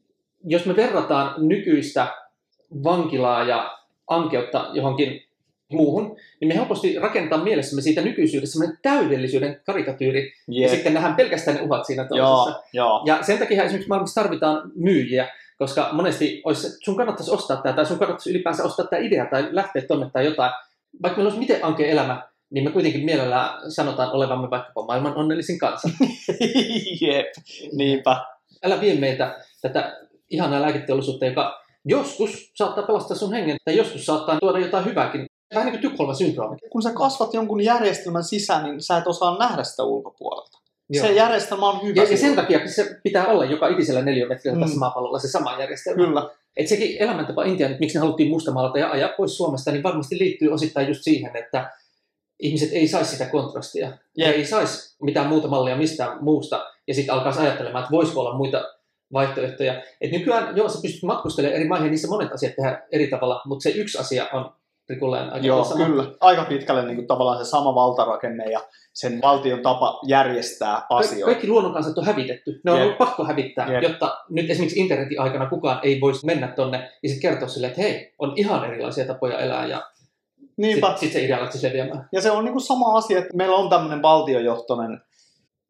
[0.44, 2.06] jos me verrataan nykyistä
[2.84, 5.22] vankilaa ja ankeutta johonkin
[5.72, 10.62] muuhun, niin me helposti rakentaa mielessämme siitä nykyisyydestä semmoinen täydellisyyden karikatyyri, yep.
[10.62, 12.50] ja sitten nähdään pelkästään ne uhat siinä toisessa.
[12.50, 13.02] Joo, joo.
[13.06, 15.28] Ja sen takia esimerkiksi maailmassa tarvitaan myyjiä,
[15.58, 19.48] koska monesti olisi, sun kannattaisi ostaa tämä, tai sun kannattaisi ylipäänsä ostaa tämä idea, tai
[19.50, 20.52] lähteä tuonne tai jotain.
[21.02, 25.58] Vaikka meillä olisi miten ankea elämä, niin me kuitenkin mielellään sanotaan olevamme vaikkapa maailman onnellisin
[25.58, 25.88] kansa.
[27.06, 27.26] Jep,
[27.72, 28.24] niinpä.
[28.64, 29.96] Älä vie meitä tätä
[30.30, 35.26] ihanaa lääketeollisuutta, joka joskus saattaa pelastaa sun hengen, tai joskus saattaa tuoda jotain hyvääkin.
[35.54, 36.56] Vähän niin kuin syndroomi.
[36.70, 40.58] Kun sä kasvat jonkun järjestelmän sisään, niin sä et osaa nähdä sitä ulkopuolelta.
[40.90, 41.06] Joo.
[41.06, 42.02] Se järjestelmä on hyvä.
[42.02, 44.62] Ja, ja sen takia se pitää olla joka ikisellä neliömetrillä mm.
[44.62, 46.06] tässä maapallolla se sama järjestelmä.
[46.06, 46.30] Kyllä.
[46.56, 50.18] Et sekin elämäntapa Intian, että miksi ne haluttiin mustamaalata ja ajaa pois Suomesta, niin varmasti
[50.18, 51.70] liittyy osittain just siihen, että
[52.40, 53.92] ihmiset ei saisi sitä kontrastia.
[54.18, 54.34] Yeah.
[54.34, 58.64] Ei saisi mitään muuta mallia mistään muusta ja sitten alkaa ajattelemaan, että voisiko olla muita
[59.12, 59.82] vaihtoehtoja.
[60.00, 63.62] Et nykyään, joo, sä pystyt matkustelemaan eri maihin, niissä monet asiat tehdään eri tavalla, mutta
[63.62, 64.52] se yksi asia on
[64.86, 65.86] prikulleen aika Joo, sama.
[65.86, 66.04] kyllä.
[66.20, 68.60] Aika pitkälle niin kuin, tavallaan se sama valtarakenne ja
[68.92, 71.26] sen valtion tapa järjestää asioita.
[71.26, 72.60] Kaikki luonnonkansat on hävitetty.
[72.64, 72.84] Ne on Jep.
[72.84, 73.82] ollut pakko hävittää, Jep.
[73.82, 77.80] jotta nyt esimerkiksi internetin aikana kukaan ei voisi mennä tonne ja sitten kertoa sille, että
[77.80, 79.82] hei, on ihan erilaisia tapoja elää ja
[80.56, 80.86] Niinpä.
[80.86, 82.08] sitten sit se idea lähtisi leviämään.
[82.12, 85.00] Ja se on niin kuin sama asia, että meillä on tämmöinen valtiojohtoinen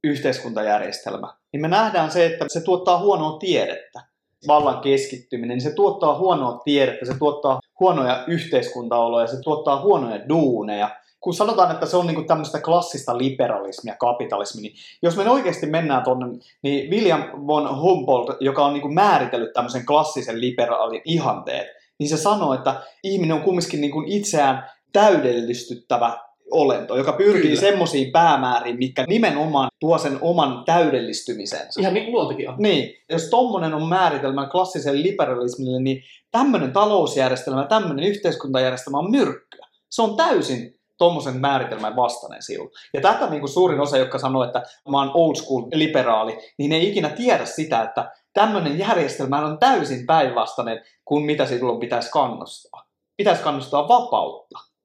[0.05, 1.35] yhteiskuntajärjestelmä.
[1.53, 4.01] Niin me nähdään se, että se tuottaa huonoa tiedettä.
[4.49, 10.91] Vallan keskittyminen, niin se tuottaa huonoa tiedettä, se tuottaa huonoja yhteiskuntaoloja, se tuottaa huonoja duuneja.
[11.21, 16.05] Kun sanotaan, että se on niin tämmöistä klassista liberalismia, kapitalismia, niin jos me oikeasti mennään
[16.05, 16.27] tuonne,
[16.63, 21.67] niin William von Humboldt, joka on niin määritellyt tämmöisen klassisen liberaalin ihanteet,
[21.99, 26.19] niin se sanoo, että ihminen on kumminkin niin itseään täydellistyttävä
[26.51, 31.81] olento, joka pyrkii semmoisiin päämääriin, mitkä nimenomaan tuo sen oman täydellistymisensä.
[31.81, 32.55] Ihan niin kuin luontokin on.
[32.59, 39.67] Niin, jos tommonen on määritelmä klassiselle liberalismille, niin tämmöinen talousjärjestelmä, tämmöinen yhteiskuntajärjestelmä on myrkkyä.
[39.91, 42.71] Se on täysin tuommoisen määritelmän vastainen silloin.
[42.95, 46.73] Ja tätä niin kuin suurin osa, jotka sanoo, että mä oon old school liberaali, niin
[46.73, 52.87] ei ikinä tiedä sitä, että tämmöinen järjestelmä on täysin päinvastainen kuin mitä silloin pitäisi kannustaa.
[53.17, 54.76] Pitäisi kannustaa vapautta.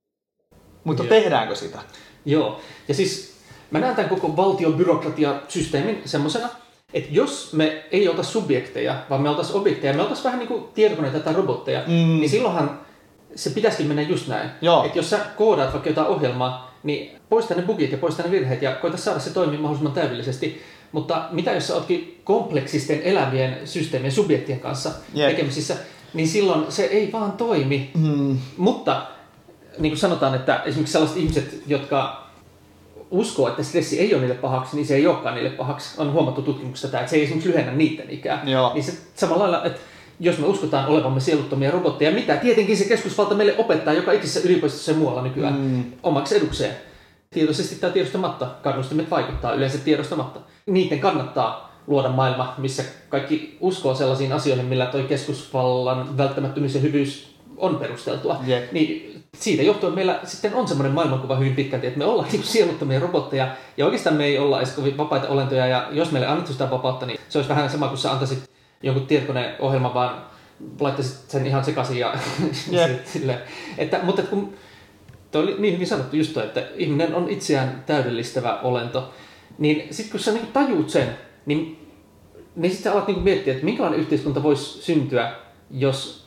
[0.83, 1.09] Mutta Joo.
[1.09, 1.79] tehdäänkö sitä?
[2.25, 3.33] Joo, ja siis
[3.71, 6.49] mä näen tämän koko valtion byrokratiasysteemin semmoisena,
[6.93, 10.63] että jos me ei olta subjekteja, vaan me oltaisiin objekteja, me oltaisiin vähän niin kuin
[10.73, 11.93] tietokoneita tai robotteja, Mm.
[12.19, 12.79] niin silloinhan
[13.35, 14.49] se pitäisikin mennä just näin.
[14.85, 18.61] Että jos sä koodaat vaikka jotain ohjelmaa, niin poista ne bugit ja poista ne virheet
[18.61, 20.61] ja koita saada se toimia mahdollisimman täydellisesti.
[20.91, 25.29] Mutta mitä jos sä ootkin kompleksisten elävien systeemien subjektien kanssa Jep.
[25.29, 25.75] tekemisissä,
[26.13, 27.91] niin silloin se ei vaan toimi.
[27.97, 28.37] Mm.
[28.57, 29.01] Mutta
[29.79, 32.27] niin kuin sanotaan, että esimerkiksi sellaiset ihmiset, jotka
[33.11, 36.01] uskoo, että stressi ei ole niille pahaksi, niin se ei olekaan niille pahaksi.
[36.01, 38.43] On huomattu tutkimuksesta tämä, että se ei esimerkiksi lyhennä niiden ikää.
[38.45, 38.73] Joo.
[38.73, 39.79] Niin se samalla lailla, että
[40.19, 44.91] jos me uskotaan olevamme sieluttomia robotteja, mitä tietenkin se keskusvalta meille opettaa joka ikisessä yliopistossa
[44.91, 45.83] ja muualla nykyään Mm.
[46.03, 46.75] omaksi edukseen.
[47.29, 50.39] Tietoisesti tai tiedostamatta kannustimet vaikuttaa yleensä tiedostamatta.
[50.65, 57.35] Niiden kannattaa luoda maailma, missä kaikki uskoo sellaisiin asioihin, millä toi keskusvallan välttämättömyys ja hyvyys
[57.57, 58.39] on perusteltua.
[58.47, 58.71] Jep.
[58.71, 62.99] Niin siitä johtuen meillä sitten on semmoinen maailmankuva hyvin pitkälti, että me ollaan niin sieluttomia
[62.99, 66.69] robotteja ja oikeastaan me ei olla edes kovin vapaita olentoja ja jos meille annettu sitä
[66.69, 68.49] vapautta, niin se olisi vähän sama kuin sä antaisit
[68.83, 70.25] jonkun tietokoneohjelman vaan
[70.79, 72.13] laittaisit sen ihan sekaisin ja
[72.71, 73.05] Jep.
[73.05, 73.39] sille,
[73.77, 74.53] että, mutta kun
[75.31, 79.13] Toi oli niin hyvin sanottu just toi, että ihminen on itseään täydellistävä olento.
[79.57, 81.89] Niin sitten kun sä niin tajuut sen, niin,
[82.55, 85.35] niin sitten sä alat niin miettiä, että minkälainen yhteiskunta voisi syntyä,
[85.69, 86.20] jos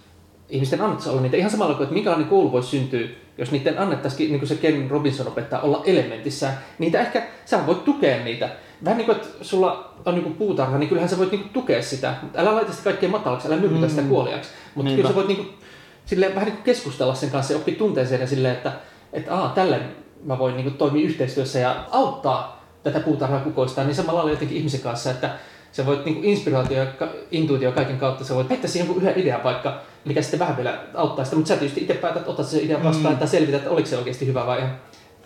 [0.48, 1.36] ihmisten annettaisiin olla niitä.
[1.36, 4.90] Ihan samalla kuin, että minkälainen koulu voisi syntyä, jos niiden annettaisiin, niin kuin se Ken
[4.90, 6.58] Robinson opettaa, olla elementissään.
[6.78, 8.48] Niitä ehkä, sä voit tukea niitä.
[8.84, 12.14] Vähän niin kuin, että sulla on niin puutarha, niin kyllähän sä voit niin tukea sitä.
[12.22, 14.08] Mutta älä laita sitä kaikkea matalaksi, älä myrkytä sitä Mm.
[14.08, 14.50] kuoliaksi.
[14.74, 14.96] Mutta Niinpä.
[14.96, 15.50] kyllä sä voit niin kuin,
[16.06, 18.72] silleen, vähän niin kuin keskustella sen kanssa ja oppia tunteeseen ja silleen, että
[19.12, 19.80] että aa, tällä
[20.24, 24.58] mä voin niin kuin, toimia yhteistyössä ja auttaa tätä puutarhaa kukoistaa, niin samalla lailla jotenkin
[24.58, 25.30] ihmisen kanssa, että
[25.76, 29.02] sä voit niin kuin inspiraatio ja ka- intuitio kaiken kautta, sä voit heittää siihen jonkun
[29.02, 32.44] yhden idean vaikka, mikä sitten vähän vielä auttaa sitä, mutta sä tietysti itse päätät ottaa
[32.44, 33.18] sen idean vastaan, Mm.
[33.18, 34.64] tai selvitä, että oliko se oikeasti hyvä vai ei.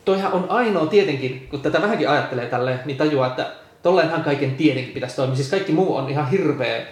[0.04, 3.46] Toihan on ainoa tietenkin, kun tätä vähänkin ajattelee tälleen, niin tajuaa, että
[3.82, 5.36] tolleenhan kaiken tietenkin pitäisi toimia.
[5.36, 6.86] Siis kaikki muu on ihan hirveä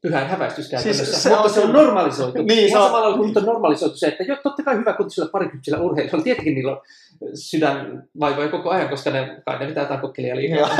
[0.00, 1.04] pyhän häväistys käytännössä.
[1.04, 2.42] Siis se mutta on se on normalisoitu.
[2.42, 4.92] Niin, se Ihan on- samalla kuin nyt on normalisoitu se, että jo, totta kai hyvä
[4.92, 6.80] kuntisilla parikymppisillä urheilijoilla, tietenkin niillä on
[7.34, 10.70] sydänvaivoja koko ajan, koska ne, kai ne pitää jotain kokkelia liikaa.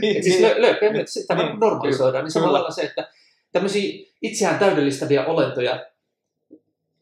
[0.00, 0.50] Niin, siis niin.
[0.52, 2.24] lö- löypää, niin, sitä Niin, niin, normalisoidaan.
[2.24, 3.08] Niin samalla lailla se, että
[3.52, 5.86] tämmöisiä itseään täydellistäviä olentoja,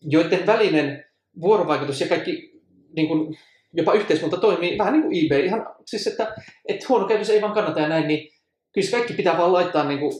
[0.00, 1.04] joiden välinen
[1.40, 2.52] vuorovaikutus ja kaikki
[2.96, 3.38] niin kuin,
[3.72, 5.44] jopa yhteiskunta toimii vähän niin kuin eBay.
[5.46, 6.34] Ihan, siis että,
[6.68, 8.32] että huono käytös ei vaan kannata ja näin, niin
[8.72, 10.12] kyllä se kaikki pitää vaan laittaa niin kuin,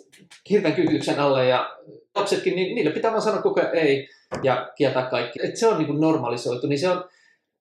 [0.51, 1.77] hirveän kykyksen alle ja
[2.15, 4.09] lapsetkin, niin niille pitää vaan sanoa koko ajan ei
[4.43, 5.39] ja kieltää kaikki.
[5.43, 7.05] Et se on niin kuin normalisoitu, niin se on,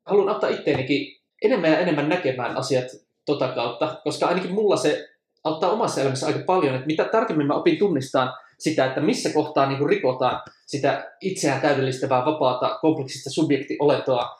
[0.05, 2.85] haluan ottaa itteenikin enemmän ja enemmän näkemään asiat
[3.25, 5.09] tota kautta, koska ainakin mulla se
[5.43, 9.65] auttaa omassa elämässä aika paljon, että mitä tarkemmin mä opin tunnistaa sitä, että missä kohtaa
[9.65, 14.39] niin kuin rikotaan sitä itseään täydellistävää, vapaata, kompleksista subjektiolentoa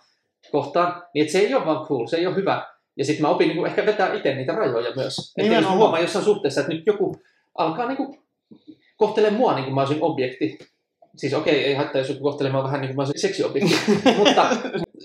[0.52, 2.68] kohtaan, niin että se ei ole vaan cool, se ei ole hyvä.
[2.98, 5.34] Ja sitten mä opin niin kuin ehkä vetää itse niitä rajoja myös.
[5.38, 7.16] Että jos huomaan jossain suhteessa, että nyt joku
[7.58, 8.20] alkaa niin kuin
[8.98, 10.58] kohtelee mua niin kuin mä olisin objekti.
[11.16, 13.76] Siis okei, ei haittaa, jos joku kohtelee mua vähän niin kuin mä olisin seksiobjekti,
[14.20, 14.58] mutta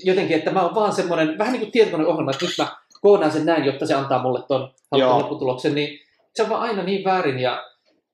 [0.05, 3.47] jotenkin, että mä oon vaan semmoinen, vähän niin kuin tietokoneohjelma, että nyt mä koodaan sen
[3.47, 5.19] näin, jotta se antaa mulle ton Joo.
[5.19, 5.99] lopputuloksen, niin
[6.35, 7.65] se on vaan aina niin väärin ja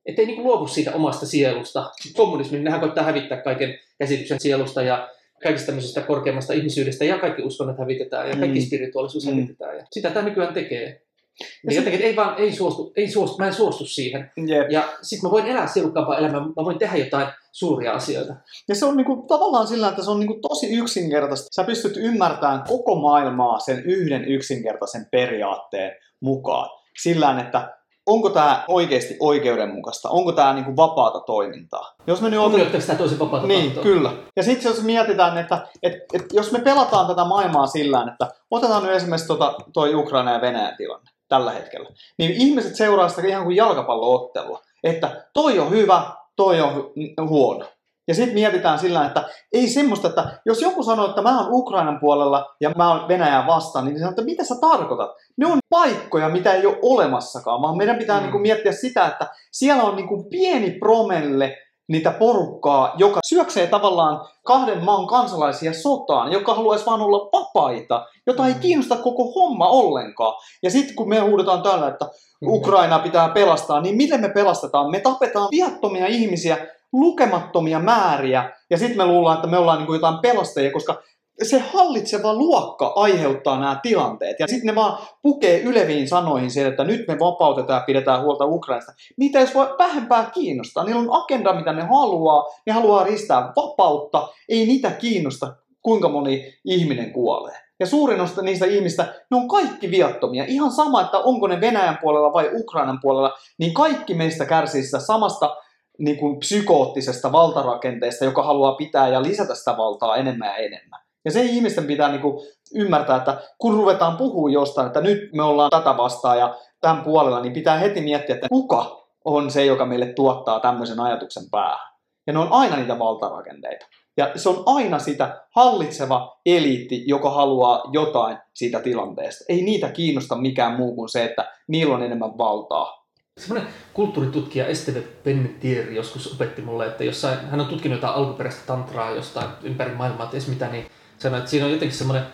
[0.06, 1.90] ettei niin luovu siitä omasta sielusta.
[2.16, 5.08] Kommunismi, nehän koittaa hävittää kaiken käsityksen sielusta ja
[5.42, 8.66] kaikista tämmöisestä korkeammasta ihmisyydestä ja kaikki uskonnot hävitetään ja kaikki Mm.
[8.66, 9.32] spirituaalisuus Mm.
[9.32, 9.76] hävitetään.
[9.76, 11.02] Ja sitä tämä nykyään tekee.
[11.40, 14.30] Ja Niin jotenkin, ei vaan, ei suostu, ei suostu, mä en suostu siihen.
[14.46, 14.70] Jep.
[14.70, 18.34] Ja sitten mä voin elää sielukkaampaa elämää, mä voin tehdä jotain suuria asioita.
[18.68, 21.48] Ja se on niinku, tavallaan sillä, että se on niinku tosi yksinkertaista.
[21.52, 26.70] Sä pystyt ymmärtämään koko maailmaa sen yhden yksinkertaisen periaatteen mukaan.
[27.02, 31.94] Sillä että onko tämä oikeasti oikeudenmukaista, onko tämä niinku vapaata toimintaa.
[32.06, 32.80] Jos me nyt otetaan...
[32.82, 33.82] Sitä toisen vapaata Niin, tahtoa?
[33.82, 34.12] kyllä.
[34.36, 38.82] Ja sitten jos mietitään, että et, et, jos me pelataan tätä maailmaa sillä että otetaan
[38.82, 41.88] nyt esimerkiksi tota, toi Ukraina ja Venäjän tilanne tällä hetkellä,
[42.18, 46.02] niin ihmiset seuraa sitä ihan kuin jalkapalloottelua, että toi on hyvä,
[46.36, 47.64] toi on hu- huono.
[48.08, 52.00] Ja sitten mietitään sillä että ei semmoista, että jos joku sanoo, että mä oon Ukrainan
[52.00, 55.10] puolella ja mä oon Venäjän vastaan, niin sanoo, että mitä sä tarkoitat?
[55.36, 58.22] Ne on paikkoja, mitä ei ole olemassakaan, vaan meidän pitää Mm.
[58.22, 61.56] niinku miettiä sitä, että siellä on niinku pieni promelle
[61.88, 68.46] niitä porukkaa, joka syöksee tavallaan kahden maan kansalaisia sotaan, joka haluaisi vaan olla vapaita, jota
[68.46, 68.60] ei Mm.
[68.60, 70.34] kiinnosta koko homma ollenkaan.
[70.62, 72.04] Ja sitten kun me huudetaan tällä, että
[72.40, 72.48] Mm.
[72.48, 74.90] Ukraina pitää pelastaa, niin miten me pelastetaan?
[74.90, 76.56] Me tapetaan viattomia ihmisiä
[76.92, 81.02] lukemattomia määriä, ja sitten me luullaan, että me ollaan niin kuin jotain pelastajia, koska
[81.42, 84.36] se hallitseva luokka aiheuttaa nämä tilanteet.
[84.40, 88.44] Ja sitten ne vaan pukee yleviin sanoihin sen, että nyt me vapautetaan ja pidetään huolta
[88.44, 88.92] Ukrainasta.
[89.16, 90.84] Niitä ei voi vähempää kiinnostaa.
[90.84, 92.44] Niillä on agenda, mitä ne haluaa.
[92.66, 94.28] Ne haluaa ristää vapautta.
[94.48, 97.56] Ei niitä kiinnosta, kuinka moni ihminen kuolee.
[97.80, 100.44] Ja suurin osa niistä ihmistä, ne on kaikki viattomia.
[100.48, 104.98] Ihan sama, että onko ne Venäjän puolella vai Ukrainan puolella, niin kaikki meistä kärsii sitä
[104.98, 105.56] samasta
[106.02, 111.00] niin kuin psykoottisesta valtarakenteesta, joka haluaa pitää ja lisätä sitä valtaa enemmän ja enemmän.
[111.24, 115.42] Ja se ihmisten pitää niin kuin ymmärtää, että kun ruvetaan puhua jostain, että nyt me
[115.42, 119.86] ollaan tätä vastaan ja tämän puolella, niin pitää heti miettiä, että kuka on se, joka
[119.86, 121.92] meille tuottaa tämmöisen ajatuksen päähän.
[122.26, 123.86] Ja ne on aina niitä valtarakenteita.
[124.16, 129.44] Ja se on aina sitä hallitseva eliitti, joka haluaa jotain siitä tilanteesta.
[129.48, 133.01] Ei niitä kiinnosta mikään muu kuin se, että niillä on enemmän valtaa.
[133.40, 139.10] Semmoinen kulttuuritutkija Esteve Pennetieri joskus opetti mulle, että jossain, hän on tutkinut jotain alkuperäistä tantraa
[139.10, 140.86] jostain ympäri maailmaa, ties mitä, niin
[141.18, 142.26] sanoi, että siinä on jotenkin semmoinen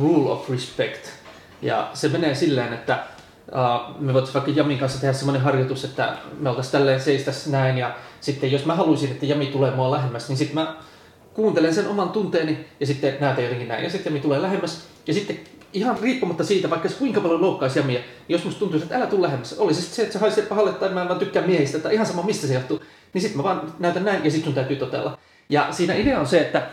[0.00, 1.06] rule of respect.
[1.62, 3.04] Ja se menee silleen, että
[3.48, 7.78] uh, me voitaisiin vaikka Jamin kanssa tehdä semmoinen harjoitus, että me oltaisiin tälleen seistäisi näin,
[7.78, 10.76] ja sitten jos mä haluaisin, että Jami tulee mua lähemmäs, niin sitten mä
[11.34, 13.84] kuuntelen sen oman tunteeni ja sitten näytän jotenkin näin.
[13.84, 15.40] Ja sitten Jami tulee lähemmäs, ja sitten
[15.72, 19.06] ihan riippumatta siitä, vaikka se kuinka paljon loukkaisi Jamia, niin jos musta tuntuu, että älä
[19.06, 21.78] tule lähemmäs, oli se se, että se haisee pahalle tai mä en vaan tykkää miehistä
[21.78, 22.82] tai ihan sama mistä se johtuu,
[23.12, 25.18] niin sitten mä vaan näytän näin ja sitten sun täytyy totella.
[25.48, 26.66] Ja siinä idea on se, että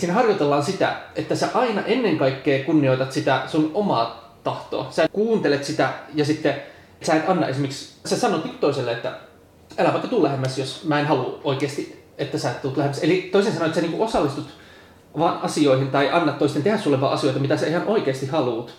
[0.00, 4.86] siinä harjoitellaan sitä, että sä aina ennen kaikkea kunnioitat sitä sun omaa tahtoa.
[4.90, 6.62] Sä kuuntelet sitä ja sitten
[7.02, 9.18] sä et anna esimerkiksi, sä sanot toiselle, että
[9.78, 13.02] älä vaikka tuu lähemmäs, jos mä en halua oikeasti, että sä et tuu lähemmäs.
[13.02, 14.61] Eli toisin sanoen, että sä niinku osallistut
[15.18, 18.72] vaan asioihin tai annat toisten tehdä sulle vaan asioita, mitä sä ihan oikeasti haluat.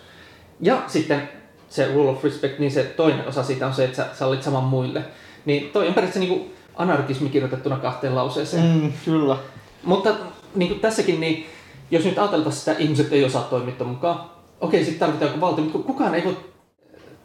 [0.59, 1.29] Ja sitten
[1.69, 4.63] se rule of respect, niin se toinen osa siitä on se, että sä sallit saman
[4.63, 5.01] muille.
[5.45, 8.65] Niin toi on periaatteessa niin anarkismi kirjoitettuna kahteen lauseeseen.
[8.65, 9.37] Mm, kyllä.
[9.83, 10.15] Mutta
[10.55, 11.45] niin kuin tässäkin, niin
[11.91, 14.19] jos nyt ajateltaisiin että ihmiset ei osaa toimia mukaan,
[14.61, 16.37] okei, sitten tarvitaan joku valtio, mutta kukaan ei voi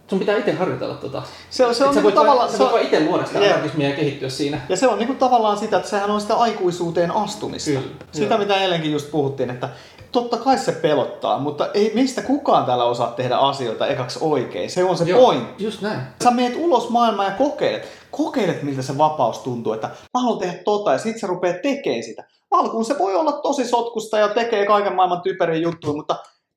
[0.08, 1.22] sun pitää itse harjoitella tota.
[1.50, 2.50] Se, se on niinku tavallaan...
[2.50, 4.60] sä se voit on- vaan itse luoda sitä anarkismia ja kehittyä siinä.
[4.68, 7.70] Ja se on niinku tavallaan sitä, että sehän on sitä aikuisuuteen astumista.
[7.70, 8.38] Kyllä, Sitä, joo.
[8.38, 9.68] mitä eilenkin just puhuttiin, että
[10.12, 14.70] totta kai se pelottaa, mutta ei meistä kukaan täällä osaa tehdä asioita ekaksi oikein.
[14.70, 15.64] Se on se Joo, pointti.
[15.64, 16.00] Just näin.
[16.24, 17.88] Sä meet ulos maailmaan ja kokeilet.
[18.10, 22.02] Kokeilet, miltä se vapaus tuntuu, että mä haluan tehdä tota ja sit sä rupeat tekemään
[22.02, 22.24] sitä.
[22.50, 26.16] Alkuun se voi olla tosi sotkusta ja tekee kaiken maailman typeriä juttuja, mutta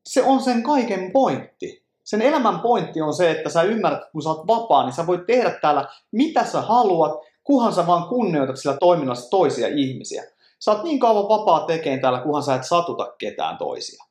[0.10, 1.81] se on sen kaiken pointti.
[2.12, 5.08] Sen elämän pointti on se, että sä ymmärrät, että kun sä oot vapaa, niin sä
[5.08, 7.12] voit tehdä täällä mitä sä haluat,
[7.44, 10.24] kunhan sä vaan kunnioitat sillä toiminnassa toisia ihmisiä.
[10.60, 14.04] Sä oot niin kauan vapaa tekemään täällä, kunhan sä et satuta ketään toisia.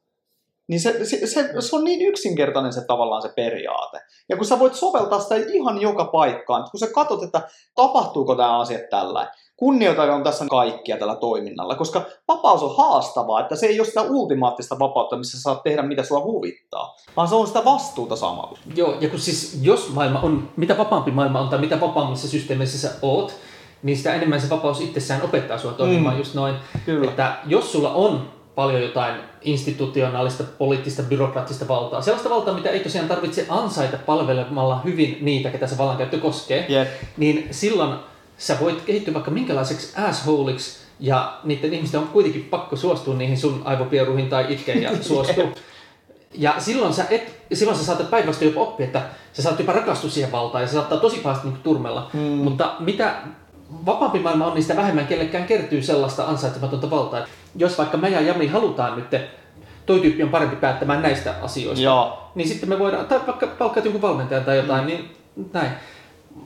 [0.69, 4.01] Niin se, se, se, se on niin yksinkertainen se tavallaan se periaate.
[4.29, 8.59] Ja kun sä voit soveltaa sitä ihan joka paikkaan, kun sä katsot, että tapahtuuko tämä
[8.59, 13.81] asia tällä, kunnioitan on tässä kaikkia tällä toiminnalla, koska vapaus on haastavaa, että se ei
[13.81, 17.65] ole sitä ultimaattista vapautta, missä sä saat tehdä mitä sua huvittaa, vaan se on sitä
[17.65, 18.59] vastuuta samalla.
[18.77, 22.79] Joo, ja kun siis jos maailma on, mitä vapaampi maailma on tai mitä vapaammissa systeemeissä
[22.79, 23.35] sä oot,
[23.83, 26.19] niin sitä enemmän se vapaus itsessään opettaa sua toimimaan Mm.
[26.19, 26.55] just noin.
[26.87, 27.11] Kyllä.
[27.11, 33.09] Että jos sulla on paljon jotain institutionaalista, poliittista, byrokraattista valtaa, sellaista valtaa, mitä ei tosiaan
[33.09, 36.89] tarvitse ansaita palvelemalla hyvin niitä, ketä se vallankäyttö koskee, Jep.
[37.17, 37.95] niin silloin
[38.41, 43.63] sä voit kehittyä vaikka minkälaiseksi assholeiksi, ja niiden ihmisten on kuitenkin pakko suostua niihin sun
[43.65, 45.45] aivopieruihin tai itkeä ja suostua.
[46.35, 50.11] Ja silloin sä, et, silloin sä saatat päinvastoin jopa oppia, että sä saat jopa rakastua
[50.11, 52.11] siihen valtaan ja se saattaa tosi pahasti niin turmella.
[52.13, 52.21] Mm.
[52.21, 53.15] Mutta mitä
[53.87, 57.27] vapaampi maailma on, niin sitä vähemmän kellekään kertyy sellaista ansaitsematonta valtaa.
[57.57, 59.23] Jos vaikka me ja Jami halutaan nyt,
[59.87, 62.31] toi tyyppi on parempi päättämään näistä asioista, Joo.
[62.35, 65.17] niin sitten me voidaan, tai vaikka palkkaat jonkun valmentajan tai jotain, niin
[65.53, 65.71] näin.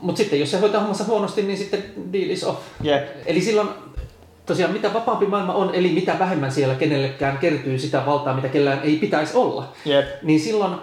[0.01, 2.61] Mutta sitten jos se hoitaa hommansa huonosti, niin sitten deal is off.
[2.83, 3.09] Jep.
[3.27, 3.69] Eli silloin
[4.47, 8.81] tosiaan mitä vapaampi maailma on, eli mitä vähemmän siellä kenellekään kertyy sitä valtaa, mitä kellään
[8.83, 10.07] ei pitäisi olla, Jep.
[10.23, 10.75] niin silloin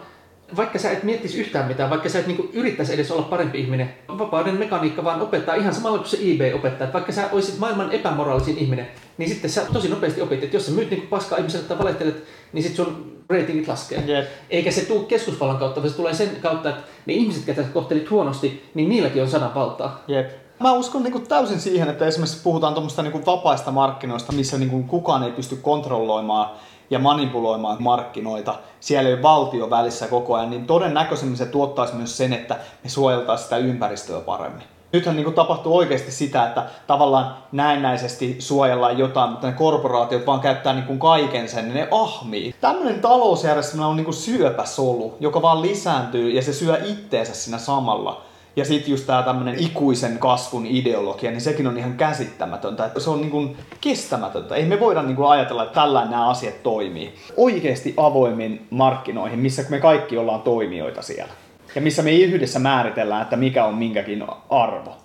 [0.55, 3.93] vaikka sä et miettisi yhtään mitään, vaikka sä et niinku yrittäisi edes olla parempi ihminen,
[4.17, 6.85] vapauden mekaniikka vaan opettaa ihan samalla kuin se eBay opettaa.
[6.85, 8.87] Että vaikka sä olisit maailman epämoraalisin ihminen,
[9.17, 12.23] niin sitten sä tosi nopeasti opit, että jos sä myyt niinku paskaa ihmiselle tai valehtelet,
[12.53, 14.03] niin sit sun ratingit laskee.
[14.05, 14.25] Jep.
[14.49, 18.09] Eikä se tule keskusvallan kautta, vaan se tulee sen kautta, että ne ihmiset, ketä kohtelit
[18.09, 20.03] huonosti, niin niilläkin on sananvaltaa.
[20.07, 20.31] Jep.
[20.59, 24.57] Mä uskon niin kuin täysin siihen, että esimerkiksi puhutaan tuommoista niin kuin vapaista markkinoista, missä
[24.57, 26.49] niin kuin kukaan ei pysty kontrolloimaan
[26.89, 28.55] ja manipuloimaan markkinoita.
[28.79, 32.89] Siellä ei ole valtio välissä koko ajan, niin todennäköisemmin se tuottaisi myös sen, että me
[32.89, 34.63] suojeltaisiin sitä ympäristöä paremmin.
[34.93, 40.39] Nythän niin kuin tapahtuu oikeasti sitä, että tavallaan näennäisesti suojellaan jotain, mutta ne korporaatiot vaan
[40.39, 42.55] käyttää niin kuin kaiken sen, niin ne ahmii.
[42.61, 48.21] Tämmöinen talousjärjestelmä on niin kuin syöpäsolu, joka vaan lisääntyy ja se syö itteensä siinä samalla.
[48.55, 52.89] Ja sitten just tämä tämmöinen ikuisen kasvun ideologia, niin sekin on ihan käsittämätöntä.
[52.97, 54.55] Se on niin kuin kestämätöntä.
[54.55, 57.15] Ei me voida niin kuin ajatella, että tällä nämä asiat toimii.
[57.37, 61.33] Oikeasti avoimin markkinoihin, missä me kaikki ollaan toimijoita siellä.
[61.75, 64.97] Ja missä me yhdessä määritellään, että mikä on minkäkin arvo.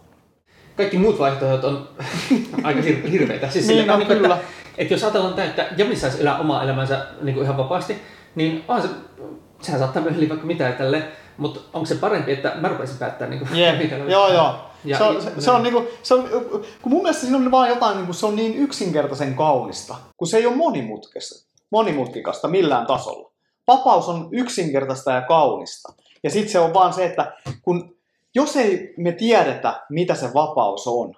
[0.77, 1.89] Kaikki muut vaihtoehdot on
[2.65, 3.51] aika hir- hirveitä.
[3.51, 4.35] Siis Niin on, tavalla, kyllä.
[4.35, 4.47] Että,
[4.79, 8.03] että jos ajatellaan tämä, että Jami saisi elää omaa elämänsä niin kuin ihan vapaasti,
[8.35, 8.89] niin on se,
[9.63, 11.05] sehän saattaa myöhemmin vaikka mitä ja tälleen,
[11.37, 14.55] mutta onko se parempi, että mä rupesin päättää niin kuin, Jep, mitä- joo joo.
[14.85, 16.29] Ja- se, on, se, se on niinku, se on,
[16.83, 20.37] kun mun mielestä siinä on vaan jotain, niinku, se on niin yksinkertaisen kaunista, kun se
[20.37, 23.33] ei ole monimutkaista, monimutkikasta millään tasolla.
[23.69, 25.93] Vapaus on yksinkertaista ja kaunista.
[26.23, 27.97] Ja sitten se on vaan se, että kun,
[28.35, 31.15] jos ei me tiedetä, mitä se vapaus on,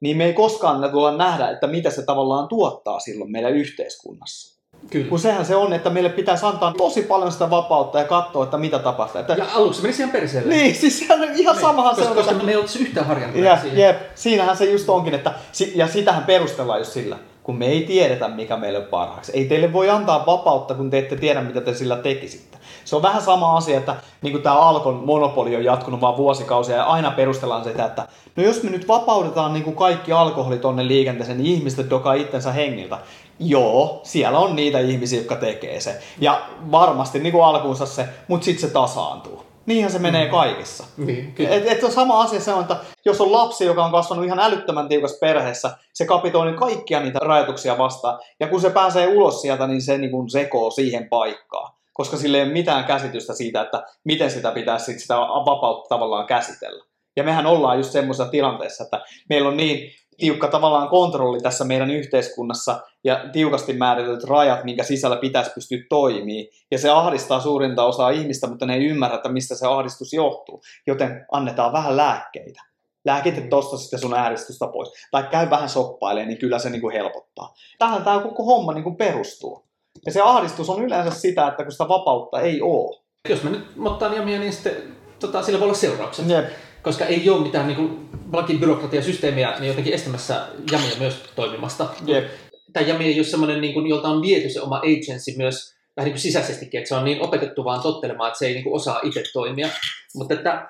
[0.00, 4.58] niin me ei koskaan tulla nähdä, että mitä se tavallaan tuottaa silloin meidän yhteiskunnassa.
[4.90, 5.08] Kyllä.
[5.08, 8.58] Kun sehän se on, että meille pitäisi antaa tosi paljon sitä vapautta ja katsoa, että
[8.58, 9.20] mitä tapahtuu.
[9.20, 10.54] Että, Ja aluksi menisi ihan perseelle.
[10.54, 12.14] niin, siis sehän on ihan samahan se on.
[12.16, 13.78] koska että- me ei oltaisi yhtään harjanneet Jep, siihen.
[13.78, 15.32] jep, siinähän se just onkin, että,
[15.74, 19.32] ja sitähän perustellaan just sillä, kun me ei tiedetä, mikä meille on parhaaksi.
[19.34, 22.57] Ei teille voi antaa vapautta, kun te ette tiedä, mitä te sillä tekisitte.
[22.88, 26.76] Se on vähän sama asia, että niin kuin tämä Alkon monopoli on jatkunut vaan vuosikausia
[26.76, 30.86] ja aina perustellaan sitä, että no jos me nyt vapautetaan niin kuin kaikki alkoholi tonne
[30.86, 32.98] liikenteeseen, niin ihmiset dokaa itsensä hengiltä.
[33.38, 36.00] Joo, siellä on niitä ihmisiä, jotka tekee se.
[36.20, 36.40] Ja
[36.72, 39.42] varmasti niin kuin alkuunsa se, mutta sitten se tasaantuu.
[39.66, 40.84] Niinhän se menee kaikessa.
[40.96, 41.50] Niin, kyllä.
[41.50, 44.38] Et, et on sama asia se on, että jos on lapsi, joka on kasvanut ihan
[44.38, 48.18] älyttömän tiukassa perheessä, se kapitoi kaikkia niitä rajoituksia vastaan.
[48.40, 51.77] Ja kun se pääsee ulos sieltä, niin se niin sekoo siihen paikkaan.
[51.98, 56.26] Koska sillä ei ole mitään käsitystä siitä, että miten sitä pitäisi sit sitä vapautta tavallaan
[56.26, 56.84] käsitellä.
[57.16, 61.90] Ja mehän ollaan just semmoisessa tilanteessa, että meillä on niin tiukka tavallaan kontrolli tässä meidän
[61.90, 66.46] yhteiskunnassa ja tiukasti määritetyt rajat, minkä sisällä pitäisi pystyä toimimaan.
[66.70, 70.62] Ja se ahdistaa suurinta osaa ihmistä, mutta ne ei ymmärrä, että mistä se ahdistus johtuu.
[70.86, 72.62] Joten annetaan vähän lääkkeitä.
[73.04, 74.92] Lääkitse tosta sitten sun ääristystä pois.
[75.10, 77.54] Tai käy vähän soppailemaan, niin kyllä se niinku helpottaa.
[77.78, 79.67] Tähän tämä koko homma niinku perustuu.
[80.06, 83.00] Ja se ahdistus on yleensä sitä, että kun sitä vapautta ei ole.
[83.28, 84.76] Jos me nyt mottaan jamia, niin sitten
[85.20, 86.28] tota, sillä voi olla seuraukset.
[86.28, 86.44] Jep.
[86.82, 91.88] Koska ei ole mitään niin lakibyrokratiasysteemiä niin jotenkin estämässä jamia myös toimimasta.
[92.06, 92.24] Jep.
[92.72, 96.04] Tämä jami ei ole sellainen, niin kuin, jolta on viety se oma agency myös vähän
[96.04, 98.74] niin kuin sisäisestikin, että se on niin opetettu vaan tottelemaan, että se ei niin kuin
[98.74, 99.68] osaa itse toimia.
[100.14, 100.68] Mutta että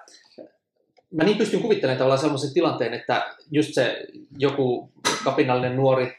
[1.10, 4.06] mä niin pystyn kuvittelemaan tavallaan sellaisen tilanteen, että just se
[4.38, 4.92] joku
[5.24, 6.17] kapinallinen nuori,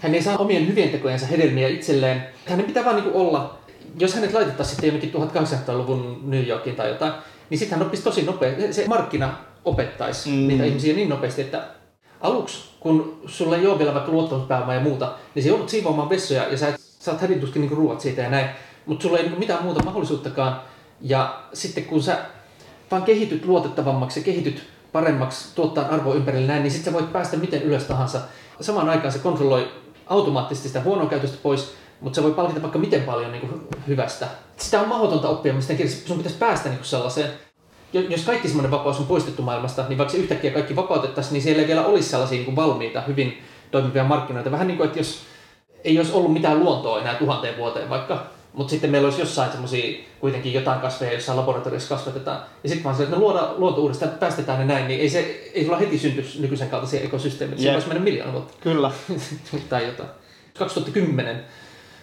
[0.00, 2.24] hän ei saa omien hyvien tekojensa hedelmiä itselleen.
[2.46, 3.58] Hänen pitää vaan niin olla,
[3.98, 7.12] jos hänet laitettaisiin sitten jonnekin 1800-luvun New Yorkiin tai jotain,
[7.50, 8.72] niin sitten hän oppisi tosi nopeasti.
[8.72, 9.34] Se markkina
[9.64, 10.48] opettaisi Mm.
[10.48, 11.64] niitä ihmisiä niin nopeasti, että
[12.20, 16.48] aluksi, kun sulla ei ole vielä vaikka luottamuspääomaa ja muuta, niin sä joudut siivoamaan vessoja
[16.48, 18.46] ja sä et, saat hädintuskin niin ruuat siitä ja näin.
[18.86, 20.60] Mutta sulla ei niin mitään muuta mahdollisuuttakaan.
[21.00, 22.18] Ja sitten kun sä
[22.90, 27.36] vaan kehityt luotettavammaksi ja kehityt paremmaksi tuottaa arvoa ympärille näin, niin sitten sä voit päästä
[27.36, 28.20] miten ylös tahansa.
[28.60, 29.68] Samaan aikaan se kontrolloi
[30.08, 34.28] automaattisesti sitä huonoa käytöstä pois, mutta se voi palkita vaikka miten paljon niin kuin hyvästä.
[34.56, 36.08] Sitä on mahdotonta oppia mistä kielessä.
[36.08, 37.30] Sun pitäisi päästä niin kuin sellaiseen.
[37.92, 41.42] Jo- Jos kaikki semmoinen vapaus on poistettu maailmasta, niin vaikka se yhtäkkiä kaikki vapautettaisiin, niin
[41.42, 44.50] siellä ei vielä olisi sellaisia niin kuin valmiita, hyvin toimivia markkinoita.
[44.50, 45.18] Vähän niin kuin, että jos
[45.84, 49.98] ei olisi ollut mitään luontoa enää tuhanteen vuoteen vaikka, mutta sitten meillä olisi jossain semmoisia
[50.20, 52.42] kuitenkin jotain kasveja, jossain laboratoriossa kasvatetaan.
[52.62, 55.50] Ja sitten vaan se, että me luodaan luonto uudestaan, päästetään ne näin, niin ei, se,
[55.54, 57.62] ei sulla heti syntyisi nykyisen kaltaisia ekosysteemejä.
[57.62, 58.90] Se voisi mennä miljoona vuotta Kyllä.
[59.68, 60.08] tai jotain.
[60.58, 61.44] 2010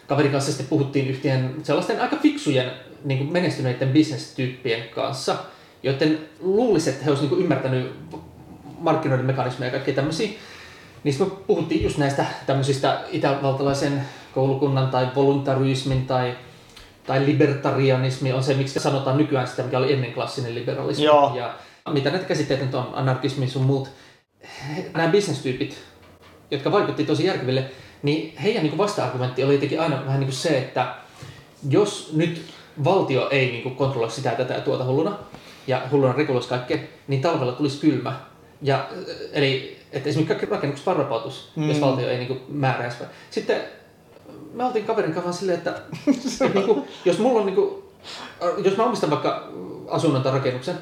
[0.08, 2.72] kaverin kanssa sitten puhuttiin yhtien sellaisten aika fiksujen
[3.04, 5.36] niin kuin menestyneiden bisnestyyppien kanssa,
[5.84, 7.92] joiden luulisi, että he olisivat niin ymmärtänyt
[8.80, 10.30] markkinoiden mekanismeja ja kaikkea tämmöisiä.
[11.10, 14.02] Sitten me puhuttiin just näistä tämmöisistä itävaltalaisen
[14.36, 16.38] koulukunnan tai voluntaryismin tai,
[17.08, 21.06] tai libertarianismi on se, miksi sanotaan nykyään sitä, mikä oli ennen klassinen liberalismi.
[21.06, 21.36] Joo.
[21.36, 21.56] Ja
[21.94, 23.90] mitä näitä käsitteitä nyt on, anarkismi sun muut.
[24.94, 25.78] Nämä bisnestyypit,
[26.52, 27.66] jotka vaikutti tosi järkeville,
[28.04, 30.96] niin heidän niin vasta-argumentti oli jotenkin aina vähän niin kuin se, että
[31.70, 32.42] jos nyt
[32.84, 35.18] valtio ei niin kuin kontrolloi sitä tätä ja tuota hulluna,
[35.68, 36.78] ja hulluna reguloisi kaikkea,
[37.08, 38.20] niin talvella tulisi kylmä.
[38.62, 38.90] Ja,
[39.34, 41.70] eli että esimerkiksi kaikki rakennukset vaan rapautus, mm.
[41.70, 42.98] jos valtio ei niin määräisi.
[43.30, 43.62] Sitten
[44.56, 45.70] me oltiin kaverin kanssa vaan silleen, että,
[46.42, 47.76] että niin kuin, jos mulla on niin kuin,
[48.64, 49.50] jos mä omistan vaikka
[49.88, 50.76] asunnon tai rakennuksen,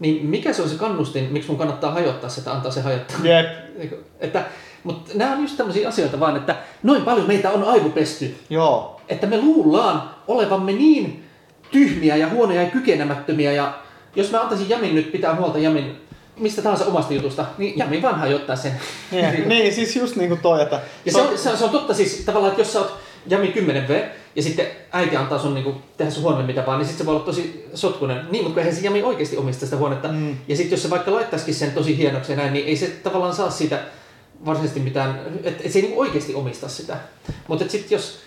[0.00, 3.16] niin mikä se on se kannustin, miksi mun kannattaa hajottaa sitä, antaa se hajottaa?
[3.22, 3.46] Jep.
[3.78, 4.44] Niinku, Että,
[4.84, 9.00] mutta nämä on just tämmöisiä asioita vaan, että noin paljon meitä on aivopesty, Joo.
[9.08, 11.24] että me luullaan olevamme niin
[11.70, 13.74] tyhmiä ja huonoja ja kykenemättömiä ja
[14.16, 16.04] jos mä antaisin Jamin nyt pitää huolta Jamin
[16.36, 18.72] mistä tahansa omasta jutusta, niin Jami vaan hajottaa sen.
[19.10, 20.80] Niin, niin, siis just niin kuin toi, että...
[21.04, 23.54] Ja se on, se, on, se on totta siis tavallaan, että jos sä oot Jami
[23.56, 24.02] 10V
[24.36, 27.14] ja sitten äiti antaa sun niinku, tehdä sun huoneen mitä vaan, niin sitten se voi
[27.14, 28.20] olla tosi sotkunen.
[28.30, 30.08] Niin, mutta eihän se Jami oikeasti omista sitä huonetta.
[30.08, 30.36] Mm.
[30.48, 33.34] Ja sitten jos se vaikka laittaisikin sen tosi hienoksi ja näin, niin ei se tavallaan
[33.34, 33.80] saa siitä
[34.46, 36.96] varsinaisesti mitään, että et se ei niinku oikeasti omista sitä.
[37.48, 38.18] Mutta sitten jos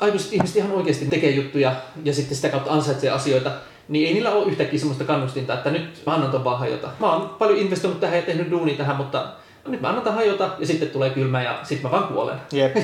[0.00, 3.52] aikuiset ihmiset ihan oikeasti tekee juttuja ja sitten sitä kautta ansaitsee asioita,
[3.88, 6.88] niin ei niillä ole yhtäkkiä semmoista kannustinta, että nyt mä annan ton vaan hajota.
[7.00, 9.32] Mä oon paljon investoinut tähän ja tehnyt duunia tähän, mutta
[9.68, 12.36] nyt mä annan hajota ja sitten tulee kylmä ja sitten mä vaan kuolen.
[12.52, 12.76] Jep.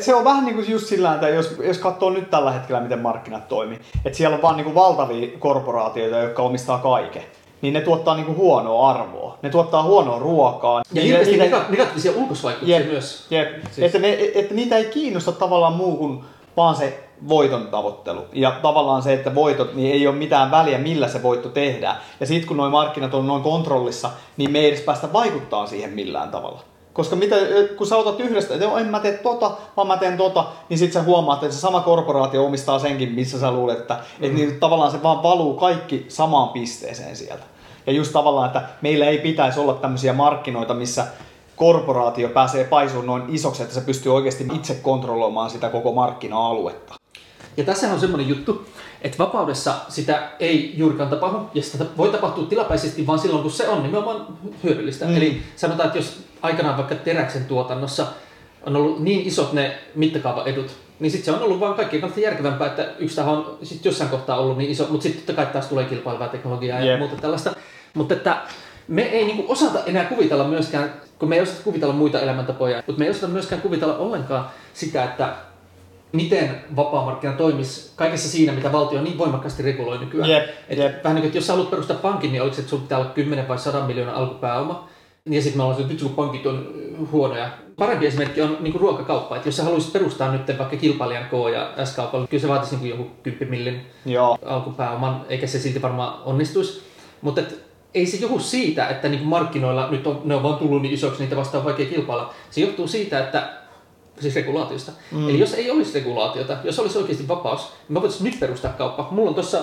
[0.00, 2.98] Se on vähän niin kuin just sillä että jos, jos katsoo nyt tällä hetkellä, miten
[2.98, 7.22] markkinat toimii, että siellä on vaan niin kuin valtavia korporaatioita, jotka omistaa kaiken.
[7.62, 9.38] niin ne tuottaa niinku huonoa arvoa.
[9.42, 10.78] Ne tuottaa huonoa ruokaa.
[10.78, 13.26] Ja Niitä- hirveästi niitä- nega- negatiivisia ulkoisvaikutuksia Jep, myös.
[13.30, 13.48] Jep.
[13.70, 13.86] Siis.
[13.86, 16.20] Että, ne, että niitä ei kiinnosta tavallaan muu kuin
[16.56, 18.24] vaan se voiton tavoittelu.
[18.32, 21.96] Ja tavallaan se, että voitot, niin ei ole mitään väliä, millä se voitto tehdään.
[22.20, 25.90] Ja sitten kun nuo markkinat on noin kontrollissa, niin me ei edes päästä vaikuttaa siihen
[25.90, 26.60] millään tavalla.
[26.92, 27.36] Koska mitä,
[27.78, 30.92] kun sä otat yhdestä, että en mä tee tota, vaan mä teen tota, niin sit
[30.92, 34.24] sä huomaat, että se sama korporaatio omistaa senkin, missä sä luulet, että, mm.
[34.24, 37.42] että niin tavallaan se vaan valuu kaikki samaan pisteeseen sieltä.
[37.86, 41.06] Ja just tavallaan, että meillä ei pitäisi olla tämmöisiä markkinoita, missä
[41.56, 46.99] korporaatio pääsee paisuun noin isoksi, että se pystyy oikeasti itse kontrolloimaan sitä koko markkina-aluetta.
[47.56, 48.66] Ja tässä on semmoinen juttu,
[49.02, 53.68] että vapaudessa sitä ei juurikaan tapahdu, ja sitä voi tapahtua tilapäisesti vaan silloin, kun se
[53.68, 54.26] on nimenomaan
[54.64, 55.04] hyödyllistä.
[55.04, 55.16] Mm.
[55.16, 58.06] Eli sanotaan, että jos aikanaan vaikka teräksen tuotannossa
[58.66, 60.70] on ollut niin isot ne mittakaavaedut,
[61.00, 64.10] niin sitten se on ollut vaan kaikkien kannalta järkevämpää, että yksi taho on sit jossain
[64.10, 66.98] kohtaa ollut niin iso, mutta sitten totta kai taas tulee kilpailevaa teknologiaa ja Jep.
[66.98, 67.52] muuta tällaista.
[67.94, 68.42] Mutta että
[68.88, 72.98] me ei niinku osata enää kuvitella myöskään, kun me ei osata kuvitella muita elämäntapoja, mutta
[72.98, 75.34] me ei osata myöskään kuvitella ollenkaan sitä, että
[76.12, 80.30] miten vapaa markkina toimisi kaikessa siinä, mitä valtio niin voimakkaasti reguloi nykyään.
[80.30, 81.04] Jep, Et jep.
[81.04, 82.98] Vähän niin kuin, että jos sä haluat perustaa pankin, niin oliko se, että sulla pitää
[82.98, 84.88] olla 10 vai 100 miljoonaa alkupääoma.
[85.26, 86.74] Ja sitten me ollaan että nyt pankit on
[87.12, 87.50] huonoja.
[87.76, 89.36] Parempi esimerkki on niin kuin ruokakauppa.
[89.36, 92.90] Että jos sä haluaisit perustaa nyt vaikka kilpailijan K ja S-kaupalla, kyllä se vaatisi niin
[92.90, 94.38] joku 10 millin Joo.
[94.44, 96.82] alkupääoman, eikä se silti varmaan onnistuisi.
[97.20, 100.82] Mutta et, ei se johdu siitä, että niin markkinoilla nyt on, ne on vaan tullut
[100.82, 102.34] niin isoksi, niitä vastaan on vaikea kilpailla.
[102.50, 103.59] Se johtuu siitä, että
[104.20, 104.92] siis regulaatiosta.
[105.12, 105.28] Mm.
[105.28, 109.08] Eli jos ei olisi regulaatiota, jos olisi oikeasti vapaus, niin mä voisin nyt perustaa kauppa.
[109.10, 109.62] Mulla on tuossa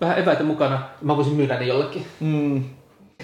[0.00, 2.06] vähän eväitä mukana, mä voisin myydä ne jollekin.
[2.20, 2.64] Mm.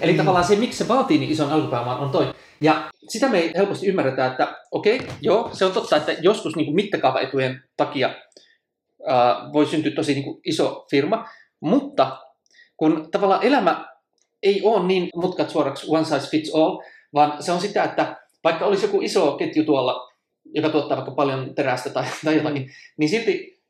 [0.01, 2.33] Eli tavallaan se, miksi se vaatii niin ison alkupääoman, on toi.
[2.61, 6.55] Ja sitä me ei helposti ymmärretä, että okei, okay, joo, se on totta, että joskus
[6.55, 8.09] niin mittakaavaetujen takia
[9.07, 11.25] ää, voi syntyä tosi niin kuin iso firma,
[11.59, 12.17] mutta
[12.77, 13.85] kun tavallaan elämä
[14.43, 16.81] ei ole niin mutkat suoraksi one size fits all,
[17.13, 20.10] vaan se on sitä, että vaikka olisi joku iso ketju tuolla,
[20.45, 23.61] joka tuottaa vaikka paljon terästä tai, tai jotakin, niin silti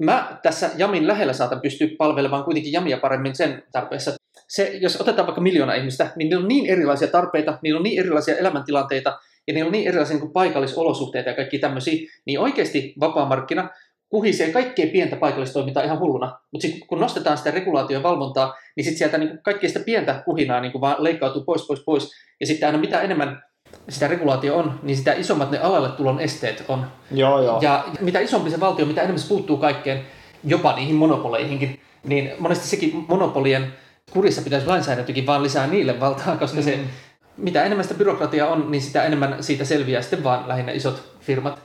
[0.00, 4.12] mä tässä Jamin lähellä saatan pystyä palvelemaan kuitenkin Jamia paremmin sen tarpeessa.
[4.48, 8.00] Se, jos otetaan vaikka miljoona ihmistä, niin niillä on niin erilaisia tarpeita, niillä on niin
[8.00, 12.94] erilaisia elämäntilanteita ja niillä on niin erilaisia niin kuin paikallisolosuhteita ja kaikki tämmöisiä, niin oikeasti
[13.00, 13.70] vapaa-markkina
[14.08, 16.38] kuhisee kaikkea pientä paikallistoimintaa ihan hulluna.
[16.52, 20.22] Mutta sitten kun nostetaan sitä regulaatio ja valvontaa, niin sitten sieltä niin kaikkea sitä pientä
[20.24, 22.10] kuhinaa niin vaan leikkautuu pois, pois, pois.
[22.40, 23.42] Ja sitten aina mitä enemmän
[23.88, 26.86] sitä regulaatio on, niin sitä isommat ne alalle tulon esteet on.
[27.10, 27.58] Joo, joo.
[27.62, 30.06] Ja mitä isompi se valtio, mitä enemmän se puuttuu kaikkeen,
[30.44, 33.72] jopa niihin monopoleihinkin, niin monesti sekin monopolien
[34.12, 36.84] kurissa pitäisi lainsäädäntökin vaan lisää niille valtaa, koska se, Mm.
[37.36, 41.62] mitä enemmän sitä byrokratiaa on, niin sitä enemmän siitä selviää sitten vaan lähinnä isot firmat.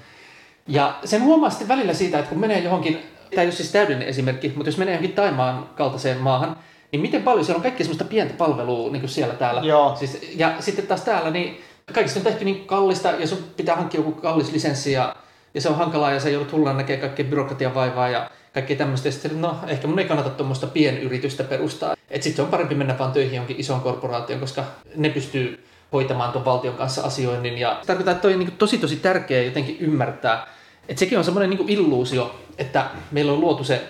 [0.67, 2.99] Ja sen huomaa sitten välillä siitä, että kun menee johonkin,
[3.29, 6.57] tämä ei ole siis täydellinen esimerkki, mutta jos menee johonkin Taimaan kaltaiseen maahan,
[6.91, 9.61] niin miten paljon siellä on kaikkea semmoista pientä palvelua niin kuin siellä täällä.
[9.61, 9.95] Joo.
[9.95, 11.61] Siis, ja sitten taas täällä, niin
[11.93, 15.15] kaikista on tehty niin kallista ja sun pitää hankkia joku kallis lisenssi ja,
[15.53, 19.07] ja se on hankalaa ja sä joudut hullaan näkee kaikkea byrokratian vaivaa ja kaikkea tämmöistä.
[19.07, 21.95] Ja sitten, no ehkä mun ei kannata tuommoista pienyritystä perustaa.
[22.09, 24.63] Että sitten se on parempi mennä vaan töihin jonkin isoon korporaatioon, koska
[24.95, 25.63] ne pystyy
[25.93, 27.57] hoitamaan tuon valtion kanssa asioinnin.
[27.57, 30.47] Ja se tarkoittaa, että toi on niin tosi tosi tärkeää jotenkin ymmärtää.
[30.89, 33.81] Että sekin on semmoinen niin illuusio, että meillä on luotu se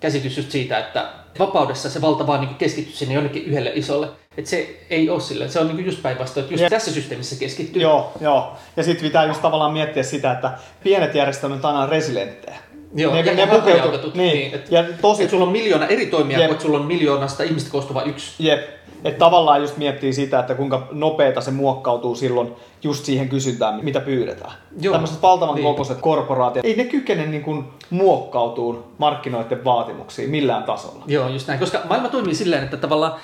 [0.00, 1.08] käsitys just siitä, että
[1.38, 4.08] vapaudessa se valta vaan niin keskittyy sinne jonnekin yhdelle isolle.
[4.38, 5.48] Että se ei ole sille.
[5.48, 6.70] Se on niin just päinvastoin, että just Jep.
[6.70, 7.82] tässä systeemissä keskittyy.
[7.82, 8.52] Joo, joo.
[8.76, 10.50] Ja sitten pitää just tavallaan miettiä sitä, että
[10.82, 12.56] pienet järjestelmät on aina resilienttejä.
[12.94, 16.06] Joo, ne, ja ne hajautetut, Niin, niin, et- ja tosi, Että sulla on miljoona eri
[16.06, 16.50] toimijaa, Jep.
[16.50, 18.46] että sulla on miljoonasta ihmistä koostuva yksi.
[18.46, 18.68] Jep.
[19.04, 24.00] Että tavallaan just miettii sitä, että kuinka nopeeta se muokkautuu silloin just siihen kysyntään, mitä
[24.00, 24.52] pyydetään.
[24.80, 24.92] Joo.
[24.92, 25.64] Tämmöiset valtavan Niin.
[25.64, 31.04] kokoiset korporaatiot, ei ne kykene niin kuin muokkautuun markkinoiden vaatimuksiin millään tasolla.
[31.06, 31.60] Joo, just näin.
[31.60, 33.14] Koska maailma toimii silleen, että tavallaan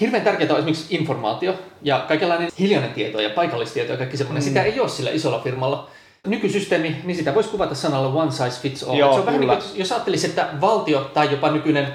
[0.00, 4.42] hirveän tärkeää on esimerkiksi informaatio ja kaikenlainen hiljainen tieto ja paikallistieto ja kaikki semmoinen.
[4.42, 4.48] Mm.
[4.48, 5.90] Sitä ei ole sillä isolla firmalla.
[6.26, 8.98] Nykysysteemi, niin sitä voisi kuvata sanalla one size fits all.
[8.98, 11.92] Joo, Et se on vähän niin kuin, jos ajattelisi, että valtio tai jopa nykyinen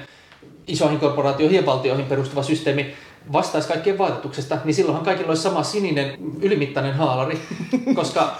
[0.66, 2.94] isoihin korporaatioihin ja valtioihin perustuva systeemi
[3.32, 7.38] vastaisi kaikkien vaatetuksesta, niin silloinhan kaikilla olisi sama sininen ylimittainen haalari,
[7.96, 8.36] koska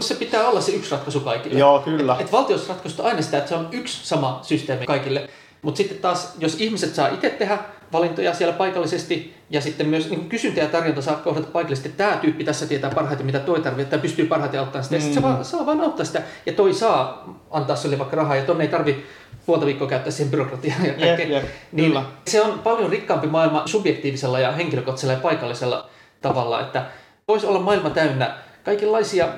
[0.00, 1.58] se pitää olla se yksi ratkaisu kaikille.
[1.58, 2.16] Joo, kyllä.
[2.20, 5.28] Et valtiossa ratkaisusta aina sitä, että se on yksi sama systeemi kaikille.
[5.62, 7.58] Mutta sitten taas, jos ihmiset saa itse tehdä
[7.92, 12.16] valintoja siellä paikallisesti ja sitten myös niin kysyntä ja tarjonta saa kohdata paikallisesti, että tämä
[12.16, 14.96] tyyppi tässä tietää parhaiten, mitä toi tarvitsee, tai pystyy parhaiten auttamaan sitä.
[14.96, 15.00] Mm.
[15.00, 18.42] Sitten se vaan, saa vaan auttaa sitä ja toi saa antaa sille vaikka rahaa ja
[18.42, 19.04] tonne ei tarvi
[19.46, 21.26] puolta viikkoa käyttää siihen byrokratiaan ja kaikkea.
[21.26, 22.04] jep, niin kyllä.
[22.26, 26.86] se on paljon rikkaampi maailma subjektiivisella ja henkilökohtaisella ja paikallisella tavalla, että
[27.28, 29.28] voisi olla maailma täynnä kaikenlaisia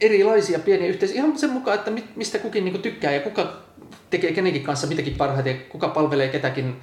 [0.00, 3.52] erilaisia pieniä yhteisöjä ihan sen mukaan, että mi- mistä kukin niinku tykkää ja kuka
[4.10, 6.76] tekee kenenkin kanssa mitäkin parhaiten kuka palvelee ketäkin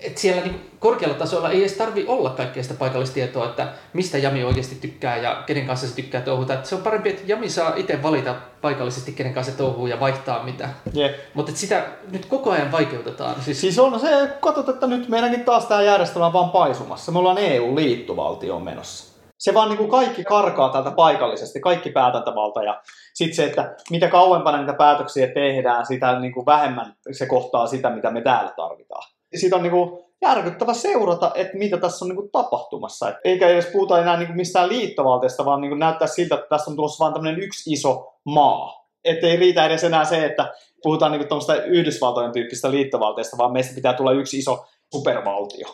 [0.00, 4.44] että siellä niin korkealla tasolla ei edes tarvi olla kaikkea sitä paikallistietoa, että mistä Jami
[4.44, 6.54] oikeasti tykkää ja kenen kanssa se tykkää touhuta.
[6.54, 10.00] Että se on parempi, että Jami saa itse valita paikallisesti, kenen kanssa se touhuu ja
[10.00, 10.68] vaihtaa mitä.
[10.92, 11.16] Jep.
[11.34, 13.42] Mutta sitä nyt koko ajan vaikeutetaan.
[13.42, 17.12] Siis, Siis on se, katsot, että nyt meidänkin taas tämä järjestelmä on vaan paisumassa.
[17.12, 19.18] Me ollaan EU-liittovaltioon menossa.
[19.38, 22.80] Se vaan niin kuin kaikki karkaa täältä paikallisesti, kaikki päätäntävalta ja
[23.14, 27.90] sitten se, että mitä kauempana niitä päätöksiä tehdään, sitä niin kuin vähemmän se kohtaa sitä,
[27.90, 29.17] mitä me täällä tarvitaan.
[29.34, 33.08] Siitä on niin kuin järkyttävä seurata, että mitä tässä on niin kuin tapahtumassa.
[33.08, 36.46] Et eikä edes puhuta enää niin kuin mistään liittovaltiosta, vaan niin kuin näyttää siltä, että
[36.48, 38.88] tässä on tulossa vaan tämmöinen yksi iso maa.
[39.04, 43.74] Että ei riitä edes enää se, että puhutaan niin kuin Yhdysvaltojen tyyppistä liittovaltiosta, vaan meistä
[43.74, 45.68] pitää tulla yksi iso supervaltio.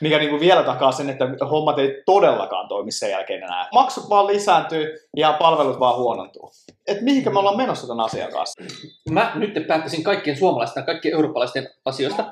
[0.00, 3.68] Mikä niin kuin vielä takaa sen, että hommat ei todellakaan toimi sen jälkeen enää.
[3.72, 6.52] Maksut vaan lisääntyy ja palvelut vaan huonontuu.
[6.86, 8.62] Et mihinkä me ollaan menossa tämän asian kanssa?
[9.10, 12.24] mä nyt päättäisin kaikkien suomalaisten ja kaikkien eurooppalaisten asioista.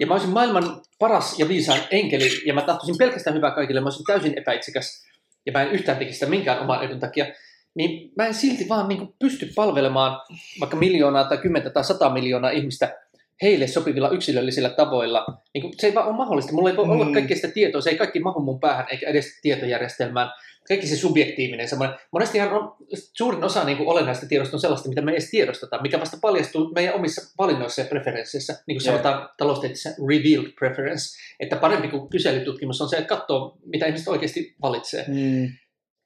[0.00, 3.86] Ja mä olisin maailman paras ja viisaan enkeli, ja mä tahtoisin pelkästään hyvää kaikille, mä
[3.86, 5.04] olisin täysin epäitsikäs,
[5.46, 7.26] ja mä en yhtään tekisi sitä minkään oman edun takia,
[7.74, 10.20] niin mä en silti vaan niin pysty palvelemaan
[10.60, 12.96] vaikka miljoonaa tai kymmentä tai sata miljoonaa ihmistä
[13.42, 15.26] heille sopivilla yksilöllisillä tavoilla.
[15.54, 16.52] Niin kuin, se ei vaan ole mahdollista.
[16.52, 17.12] Mulla ei voi olla Mm.
[17.12, 20.30] kaikkea sitä tietoa, se ei kaikki mahu mun päähän eikä edes tietojärjestelmään.
[20.68, 21.96] Kaikki se subjektiivinen semmoinen.
[22.12, 22.76] Monestihan on,
[23.16, 26.16] suurin osa niin kuin olennaista tiedosta on sellaista, mitä me ei edes tiedosteta, mikä vasta
[26.20, 28.52] paljastuu meidän omissa valinnoissa ja preferensseissä.
[28.66, 29.02] Niin kuin Jep.
[29.02, 31.18] sanotaan taloustieteessä revealed preference.
[31.40, 35.04] Että parempi kuin kyselytutkimus on se, että katsoo, mitä ihmiset oikeasti valitsee.
[35.08, 35.48] Mm.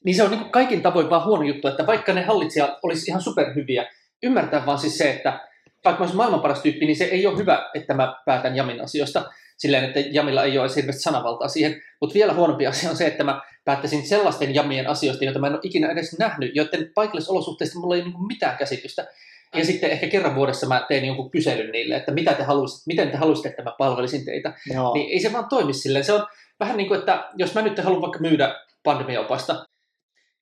[0.05, 3.11] Niin se on niin kuin kaikin tavoin vaan huono juttu, että vaikka ne hallitsijat olisi
[3.11, 3.87] ihan superhyviä,
[4.22, 5.41] ymmärtää vaan siis se, että
[5.85, 8.80] vaikka mä olisin maailman paras tyyppi, niin se ei ole hyvä, että mä päätän Jamin
[8.80, 9.24] asioista
[9.57, 11.83] silleen, että Jamilla ei ole hirveästi sanavaltaa siihen.
[12.01, 15.53] Mutta vielä huonompi asia on se, että mä päättäisin sellaisten Jamien asioista, joita mä en
[15.53, 19.07] ole ikinä edes nähnyt, joiden paikallisolosuhteista mulla ei ole niin mitään käsitystä.
[19.55, 23.11] Ja sitten ehkä kerran vuodessa mä tein jonkun kyselyn niille, että mitä te haluaisitte, miten
[23.11, 24.53] te haluaisitte, että mä palvelisin teitä.
[24.74, 24.95] Joo.
[24.95, 26.05] Niin ei se vaan toimi silleen.
[26.05, 26.26] Se on
[26.61, 29.66] vähän niin kuin, että jos mä nyt haluan vaikka myydä pandemiaopasta,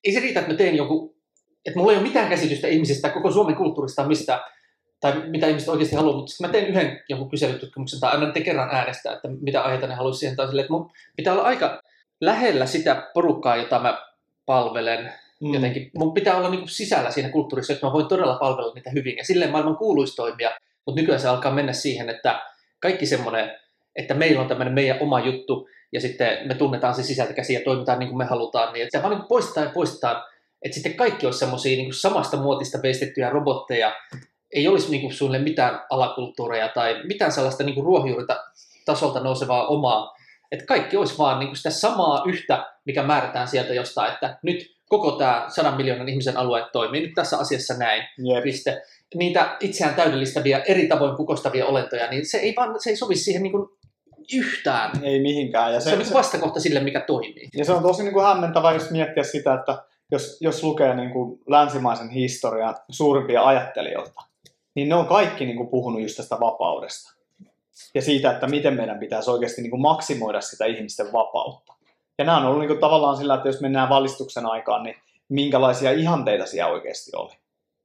[0.05, 1.15] ei se riitä, että mä teen jonkun,
[1.67, 4.41] että mulla ei ole mitään käsitystä ihmisistä, koko Suomen kulttuurista mistä,
[5.01, 8.43] tai mitä ihmiset oikeasti haluaa, mutta sitten mä teen yhden jonkun kyselytutkimuksen tai annan niiden
[8.43, 11.83] kerran äänestää, että mitä aiheita ne haluaisi siihen, tai silleen, että mun pitää olla aika
[12.21, 14.07] lähellä sitä porukkaa, jota mä
[14.47, 15.55] palvelen Mm.
[15.55, 15.91] jotenkin.
[15.95, 19.17] Mun pitää olla niin kuin sisällä siinä kulttuurissa, että mä voin todella palvella niitä hyvin.
[19.17, 20.51] Ja silleen maailman kuuluisi toimia,
[20.87, 22.43] mutta nykyään se alkaa mennä siihen, että
[22.81, 23.51] kaikki semmoinen,
[23.97, 27.65] että meillä on tämmöinen meidän oma juttu, ja sitten me tunnetaan se sisältä käsiä ja
[27.65, 30.23] toimitaan niin kuin me halutaan, niin että se vaan niin poistetaan ja poistetaan,
[30.63, 33.93] että sitten kaikki olisi semmoisia niin samasta muotista veistettyjä robotteja,
[34.53, 38.45] ei olisi niin kuin suunnilleen mitään alakulttuureja tai mitään sellaista niin ruohonjuurita
[38.85, 40.17] tasolta nousevaa omaa,
[40.53, 44.77] että kaikki olisi vaan niin kuin sitä samaa yhtä, mikä määrätään sieltä jostain, että nyt
[44.89, 48.43] koko tämä sadan miljoonan ihmisen alue toimii nyt tässä asiassa näin, Jep.
[48.43, 48.83] piste.
[49.15, 53.43] Niitä itseään täydellistäviä, eri tavoin kukostavia olentoja, niin se ei, vaan, se ei sovi siihen
[53.43, 53.69] niin kuin
[54.35, 54.91] yhtään.
[55.03, 55.75] Ei mihinkään.
[55.75, 57.49] Ja Se, se on niin vastakohta sille, mikä toimii.
[57.57, 59.83] Ja se on tosi niin kuin hämmentävää just miettiä sitä, että
[60.13, 64.23] jos, jos lukee niin kuin länsimaisen historian suurimpia ajattelijoita,
[64.81, 67.15] niin ne on kaikki niin kuin puhunut just tästä vapaudesta.
[67.95, 71.75] Ja siitä, että miten meidän pitäisi oikeasti niin kuin maksimoida sitä ihmisten vapautta.
[72.19, 74.97] Ja nämä on ollut niin kuin tavallaan sillä, että jos mennään valistuksen aikaan, niin
[75.29, 77.33] minkälaisia ihanteita siellä oikeasti oli.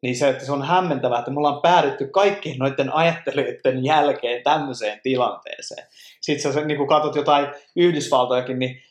[0.01, 4.99] Niin se, että se on hämmentävää, että me ollaan päädytty kaikkien noiden ajattelijoiden jälkeen tämmöiseen
[5.03, 5.87] tilanteeseen.
[6.21, 8.81] Sitten sä niin kun katsot jotain Yhdysvaltojakin, niin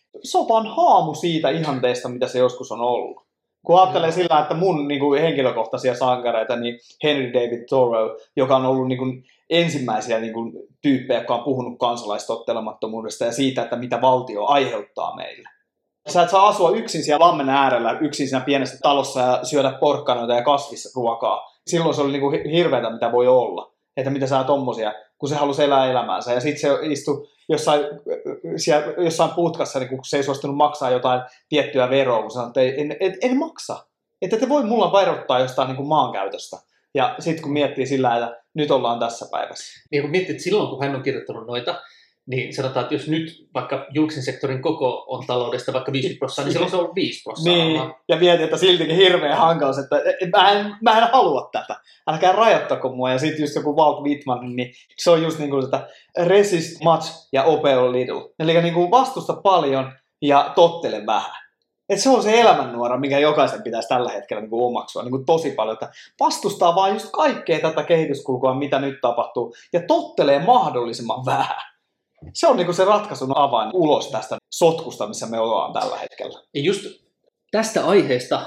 [0.48, 3.23] vaan haamu siitä ihanteesta, mitä se joskus on ollut.
[3.64, 4.14] Kun ajattelee Joo.
[4.14, 8.98] sillä, että mun niin kuin henkilökohtaisia sankareita, niin Henry David Thoreau, joka on ollut niin
[8.98, 10.52] kuin ensimmäisiä niin kuin
[10.82, 15.48] tyyppejä, jotka on puhunut kansalaistottelemattomuudesta ja siitä, että mitä valtio aiheuttaa meille.
[16.08, 20.34] Sä et saa asua yksin siellä lammen äärellä, yksin siinä pienessä talossa ja syödä porkkanoita
[20.34, 21.50] ja kasvisruokaa.
[21.66, 23.72] Silloin se oli niin kuin hirveätä, mitä voi olla.
[23.96, 26.32] Että mitä sä tommosia, kun se halusi elää elämäänsä.
[26.32, 27.80] Ja sitten se istui jossain,
[28.56, 32.60] siellä, jossain putkassa, niin kun se ei suostunut maksaa jotain tiettyä veroa, kun sanoi, että
[32.60, 33.86] ei, en, en, en maksa.
[34.22, 36.56] Että te voi mulla verottaa jostain niin kuin maankäytöstä.
[36.94, 39.82] Ja sitten kun miettii sillä, että nyt ollaan tässä päivässä.
[39.90, 41.80] Niin kun miettii, että silloin kun hän on kirjoittanut noita,
[42.26, 46.52] niin sanotaan, että jos nyt vaikka julkisen sektorin koko on taloudesta vaikka 50 prosenttia, niin
[46.52, 47.64] silloin se on ollut 5 prosenttia.
[47.64, 51.76] Niin, ja mietin, että siltikin hirveä hankaus, että et- mä en, mä en halua tätä.
[52.06, 53.10] Älkää rajoittako mua.
[53.10, 57.28] Ja sitten just joku Walt Whitman, niin se on just niin kuin, että resist much
[57.32, 58.30] ja obey little.
[58.38, 61.44] Eli niin kuin vastusta paljon ja tottele vähän.
[61.88, 65.26] Et se on se elämännuora, mikä jokaisen pitäisi tällä hetkellä niin kuin omaksua niin kuin
[65.26, 71.26] tosi paljon, että vastustaa vaan just kaikkea tätä kehityskulkua, mitä nyt tapahtuu, ja tottelee mahdollisimman
[71.26, 71.73] vähän.
[72.32, 76.40] Se on niin kuin se ratkaisun avain ulos tästä sotkusta, missä me ollaan tällä hetkellä.
[76.54, 76.84] Ja just
[77.50, 78.40] tästä aiheesta,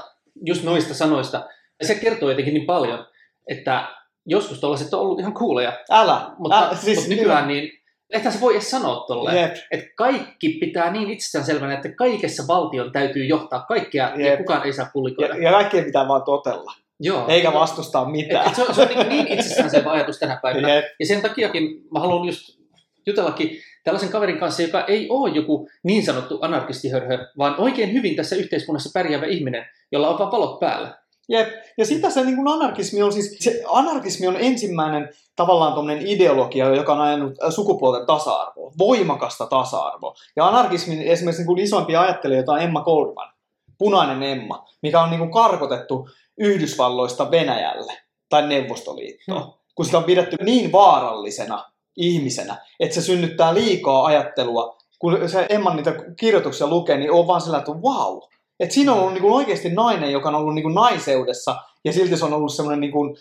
[0.46, 1.46] just noista sanoista,
[1.84, 3.08] se kertoo jotenkin niin paljon,
[3.48, 3.88] että
[4.26, 7.78] joskus tuollaiset on ollut ihan kuuleja, Älä, mutta, älä siis, mutta nykyään niin
[8.10, 9.38] Ehkä se voi edes sanoa tolleen.
[9.38, 9.56] Jep.
[9.72, 14.38] Että kaikki pitää niin itsestäänselvänä, että kaikessa valtion täytyy johtaa kaikkea ja Jep.
[14.38, 15.36] kukaan ei saa pullikoida.
[15.36, 17.26] Ja, ja kaikkien pitää vaan totella, Joo.
[17.28, 18.48] eikä vastustaa Et, mitään.
[18.48, 20.76] et se on, se on niin, niin itsestäänselvä ajatus tänä päivänä.
[20.76, 20.86] Jep.
[21.00, 21.64] Ja sen takiakin
[21.94, 22.60] mä haluan just
[23.08, 23.50] jutellakin
[23.84, 28.90] tällaisen kaverin kanssa, joka ei ole joku niin sanottu anarkistihörhö, vaan oikein hyvin tässä yhteiskunnassa
[28.94, 30.98] pärjäävä ihminen, jolla on vaan valot päällä.
[31.30, 31.48] Jep.
[31.78, 36.76] Ja sitä se niin kuin anarkismi on siis, se anarkismi on ensimmäinen tavallaan tuommoinen ideologia,
[36.76, 40.14] joka on ajanut äh, sukupuolten tasa-arvoa, voimakasta tasa-arvoa.
[40.36, 43.34] Ja anarkismin esimerkiksi niin kuin isoimpia ajattelijoita on Emma Goldman,
[43.78, 47.94] punainen Emma, mikä on niin kuin karkotettu Yhdysvalloista Venäjälle
[48.30, 49.52] tai Neuvostoliittoon, Hmm.
[49.76, 51.66] kun sitä on pidetty niin vaarallisena
[51.98, 54.78] ihmisenä, että se synnyttää liikaa ajattelua.
[55.00, 58.20] Kun se Emman niitä kirjoituksia lukee, niin on vaan sillä, että wow,
[58.60, 61.94] että siinä on ollut niin kuin oikeasti nainen, joka on ollut niin kuin naiseudessa, ja
[61.94, 63.18] silti se on ollut semmoinen, niin kuin,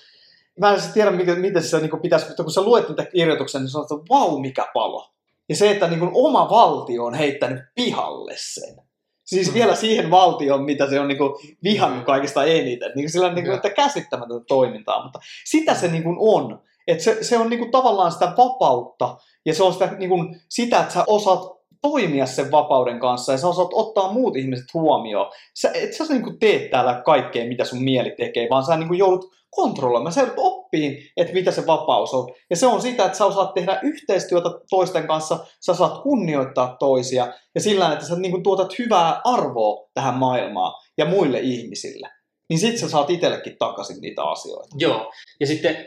[0.61, 3.05] mä en edes tiedä, miten, miten se niin kuin pitäisi, mutta kun sä luet niitä
[3.05, 5.11] kirjoituksia, niin sanot, että vau, mikä palo.
[5.49, 8.77] Ja se, että niin kuin oma valtio on heittänyt pihalle sen.
[9.25, 11.33] Siis vielä siihen valtioon, mitä se on niin kuin
[11.65, 12.93] vihannut kaikista eniten.
[12.95, 16.63] Niin sillä on niin kuin, että käsittämätöntä toimintaa, mutta sitä se niin kuin on.
[16.87, 19.17] Että se, se on niin kuin tavallaan sitä vapautta,
[19.47, 23.39] ja se on sitä, niin kuin, sitä, että sä osaat toimia sen vapauden kanssa, ja
[23.39, 25.33] sä osaat ottaa muut ihmiset huomioon.
[25.55, 28.89] Sä, et sä niin kuin teet täällä kaikkea, mitä sun mieli tekee, vaan sä niin
[28.89, 30.13] kuin joudut kontrolloimaan.
[30.13, 32.29] Sä joudut oppiin, että mitä se vapaus on.
[32.51, 37.33] Ja se on sitä, että sä osaat tehdä yhteistyötä toisten kanssa, sä saat kunnioittaa toisia,
[37.55, 42.09] ja sillä että sä niin kuin tuotat hyvää arvoa tähän maailmaan ja muille ihmisille.
[42.49, 44.77] Niin sit sä saat itsellekin takaisin niitä asioita.
[44.79, 45.13] Joo.
[45.41, 45.87] Ja sitten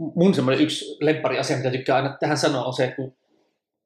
[0.00, 3.16] mun semmoinen yksi lemppari asia, mitä tykkää aina tähän sanoa, on se, että kun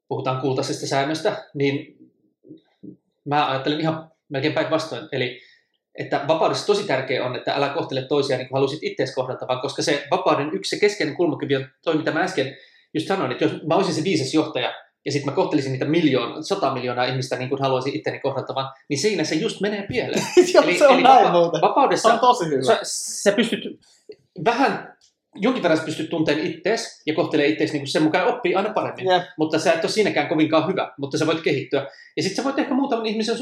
[0.08, 1.96] puhutaan kultaisesta säännöstä, niin
[3.24, 5.08] mä ajattelen ihan melkein päinvastoin.
[5.12, 5.40] Eli
[5.98, 9.60] että vapaudessa tosi tärkeää on, että älä kohtele toisia niin kuin haluaisit itseäsi kohdata, vaan
[9.60, 12.56] koska se vapauden yksi se keskeinen kulmakivi on toi, mitä mä äsken
[12.94, 16.42] just sanoin, että jos mä olisin se viisas johtaja, ja sitten mä kohtelisin niitä miljoona,
[16.42, 20.22] sata miljoonaa ihmistä niin kuin haluaisin itteni kohdattavan, niin siinä se just menee pieleen.
[20.54, 21.60] Joo, se on näin muuten.
[21.60, 22.62] Se vapaudessa on tosi hyvä.
[22.62, 23.80] sä, sä pystyt
[24.44, 24.93] vähän,
[25.34, 28.72] jonkin verran sä pystyt tunteen ittees ja kohtelee ittees niin kuin sen mukaan oppii aina
[28.72, 29.06] paremmin.
[29.06, 29.22] Jep.
[29.38, 31.86] Mutta sä et ole siinäkään kovinkaan hyvä, mutta sä voit kehittyä.
[32.16, 33.36] Ja sitten sä voit ehkä muutaman ihmisen